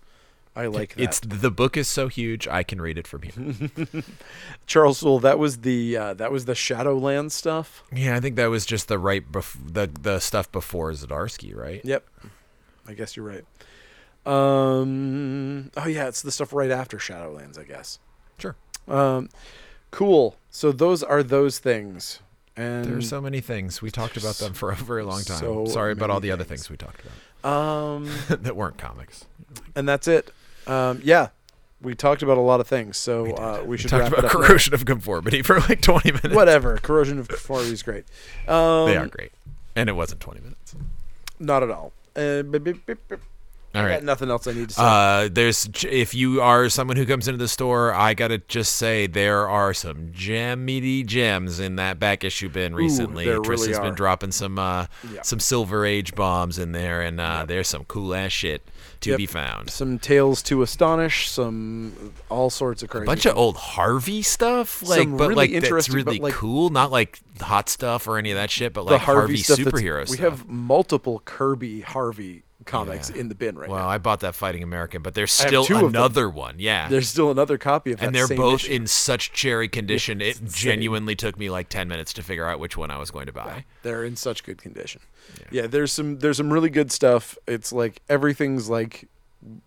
[0.55, 1.03] I like that.
[1.03, 4.03] It's the book is so huge I can read it from here.
[4.67, 5.19] Charles Soule.
[5.19, 7.83] That was the uh, that was the Shadowland stuff.
[7.93, 11.81] yeah, I think that was just the right bef- the the stuff before Zdarsky, right?
[11.85, 12.05] Yep,
[12.87, 13.45] I guess you're right.
[14.25, 15.71] Um.
[15.77, 17.57] Oh yeah, it's the stuff right after Shadowlands.
[17.59, 17.99] I guess.
[18.37, 18.55] Sure.
[18.87, 19.29] Um,
[19.91, 20.35] cool.
[20.49, 22.19] So those are those things,
[22.55, 23.81] and There are so many things.
[23.81, 25.39] We talked about them for a very long time.
[25.39, 26.67] So Sorry about all the other things.
[26.67, 29.25] things we talked about um, that weren't comics.
[29.75, 30.31] and that's it.
[30.67, 31.29] Um, yeah,
[31.81, 33.67] we talked about a lot of things, so We uh, did.
[33.67, 34.39] we should talked wrap about it up.
[34.39, 34.47] now.
[34.47, 36.33] corrosion of conformity for like 20 minutes.
[36.35, 36.77] Whatever.
[36.77, 38.05] Corrosion of conformity is great.
[38.47, 39.31] Um, they are great.
[39.75, 40.75] And it wasn't 20 minutes.
[41.39, 41.91] Not at all.
[42.15, 42.43] Uh,
[43.75, 44.81] All I got nothing else I need to say.
[44.83, 49.07] Uh, there's if you are someone who comes into the store, I gotta just say
[49.07, 53.25] there are some gemmy gems in that back issue bin recently.
[53.25, 55.21] there Tris really been dropping some uh, Yeah.
[55.23, 58.61] some Silver Age bombs in there, and uh, there's some cool ass shit
[59.01, 59.17] to Yep.
[59.17, 59.69] be found.
[59.69, 61.29] some tales to astonish.
[61.29, 63.03] Some all sorts of crazy.
[63.03, 66.19] A bunch of old Harvey stuff, like Some but really like that's interesting- but, really
[66.19, 66.69] like- cool.
[66.69, 70.09] Not like hot stuff or any of that shit, but like Harvey, Harvey, stuff.
[70.09, 73.21] We have multiple Kirby Harvey comics Yeah.
[73.21, 73.85] in the bin right well, now.
[73.85, 75.89] Well, I bought that Fighting American, but there's still two of them.
[75.89, 76.55] another one.
[76.59, 78.05] Yeah, There's still another copy of that.
[78.07, 78.73] and they're both issue.
[78.73, 80.21] in such cherry condition.
[80.21, 83.11] It's it genuinely took me like ten minutes to figure out which one I was
[83.11, 83.65] going to buy.
[83.83, 85.01] They're in such good condition.
[85.51, 85.67] Yeah.
[85.67, 87.37] there's some there's some really good stuff.
[87.47, 89.07] It's like everything's like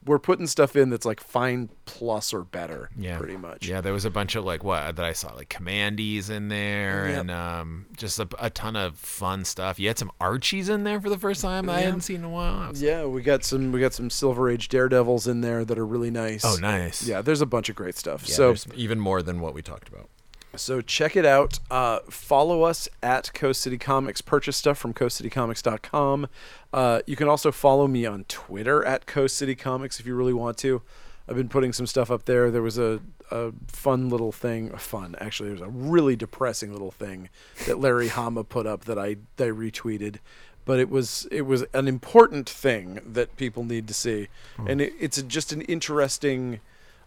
[0.05, 2.89] we're putting stuff in that's like fine plus or better.
[2.97, 3.67] Yeah, pretty much.
[3.69, 7.09] Yeah, there was a bunch of like what that I saw like Commandees in there,
[7.09, 7.21] Yep.
[7.21, 9.79] and um, just a, a ton of fun stuff.
[9.79, 11.85] You had some Archies in there for the first time I Yeah.
[11.87, 12.57] hadn't seen in a while.
[12.57, 15.87] I Yeah, we got some we got some Silver Age Daredevils in there that are
[15.87, 16.45] really nice.
[16.45, 17.07] Oh, nice.
[17.07, 18.25] Yeah, there's a bunch of great stuff.
[18.27, 20.09] Yeah, so even more than what we talked about.
[20.57, 21.59] So check it out.
[21.71, 24.21] Uh, follow us at Coast City Comics.
[24.21, 26.29] Purchase stuff from coastcitycomics.com.
[26.73, 30.33] Uh, you can also follow me on Twitter at Coast City Comics if you really
[30.33, 30.83] want to.
[31.29, 32.51] I've been putting some stuff up there.
[32.51, 33.01] There was a,
[33.31, 34.71] a fun little thing.
[34.77, 35.49] Fun, actually.
[35.51, 37.29] There was a really depressing little thing
[37.67, 40.19] that Larry Hama put up that I, that I retweeted.
[40.65, 44.27] But it was it was an important thing that people need to see,
[44.67, 46.59] and it, it's just an interesting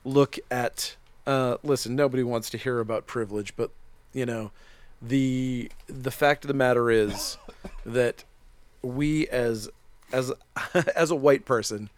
[0.05, 0.95] look at
[1.27, 3.71] uh, listen nobody wants to hear about privilege but
[4.13, 4.51] you know
[5.01, 7.37] the the fact of the matter is
[7.85, 8.23] that
[8.81, 9.69] we as
[10.11, 10.31] as
[10.95, 11.89] as a white person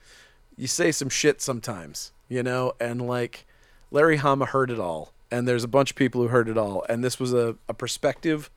[0.58, 3.46] you say some shit sometimes you know and like
[3.90, 6.86] larry hama heard it all and there's a bunch of people who heard it all
[6.90, 8.50] and this was a, a perspective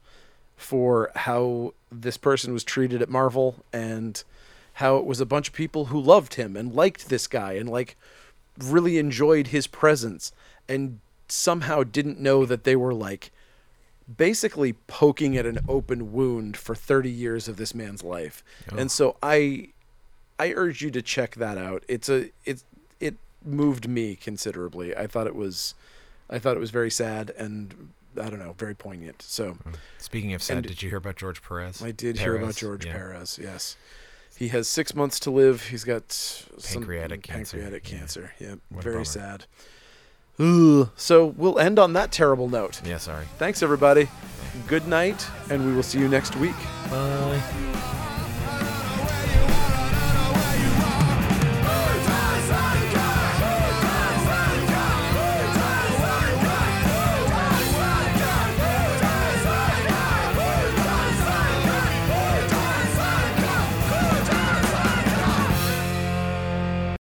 [0.56, 4.24] for how this person was treated at marvel and
[4.74, 7.68] how it was a bunch of people who loved him and liked this guy and
[7.68, 7.96] like
[8.58, 10.32] really enjoyed his presence
[10.68, 13.30] and somehow didn't know that they were like
[14.16, 18.44] basically poking at an open wound for 30 years of this man's life.
[18.76, 19.68] And so I
[20.38, 21.84] I urge you to check that out.
[21.88, 22.64] It's a it's
[23.00, 24.96] it moved me considerably.
[24.96, 25.74] I thought it was
[26.28, 29.22] I thought it was very sad and I don't know, very poignant.
[29.22, 29.72] So hmm.
[29.98, 31.82] Speaking of sad, And- did you hear about George Perez?
[31.82, 32.92] I did hear about George yeah.
[32.92, 33.38] Perez.
[33.42, 33.76] Yes,
[34.36, 35.68] he has six months to live.
[35.68, 36.08] He's got
[36.62, 37.98] Pancreatic cancer, Pancreatic yeah.
[37.98, 38.32] cancer.
[38.38, 39.46] Yeah, very sad.
[40.38, 40.88] Ugh.
[40.96, 42.80] So we'll end on that terrible note.
[42.84, 43.26] Yeah, sorry.
[43.38, 44.08] Thanks, everybody.
[44.66, 46.56] Good night, and we will see you next week.
[46.90, 47.42] Bye.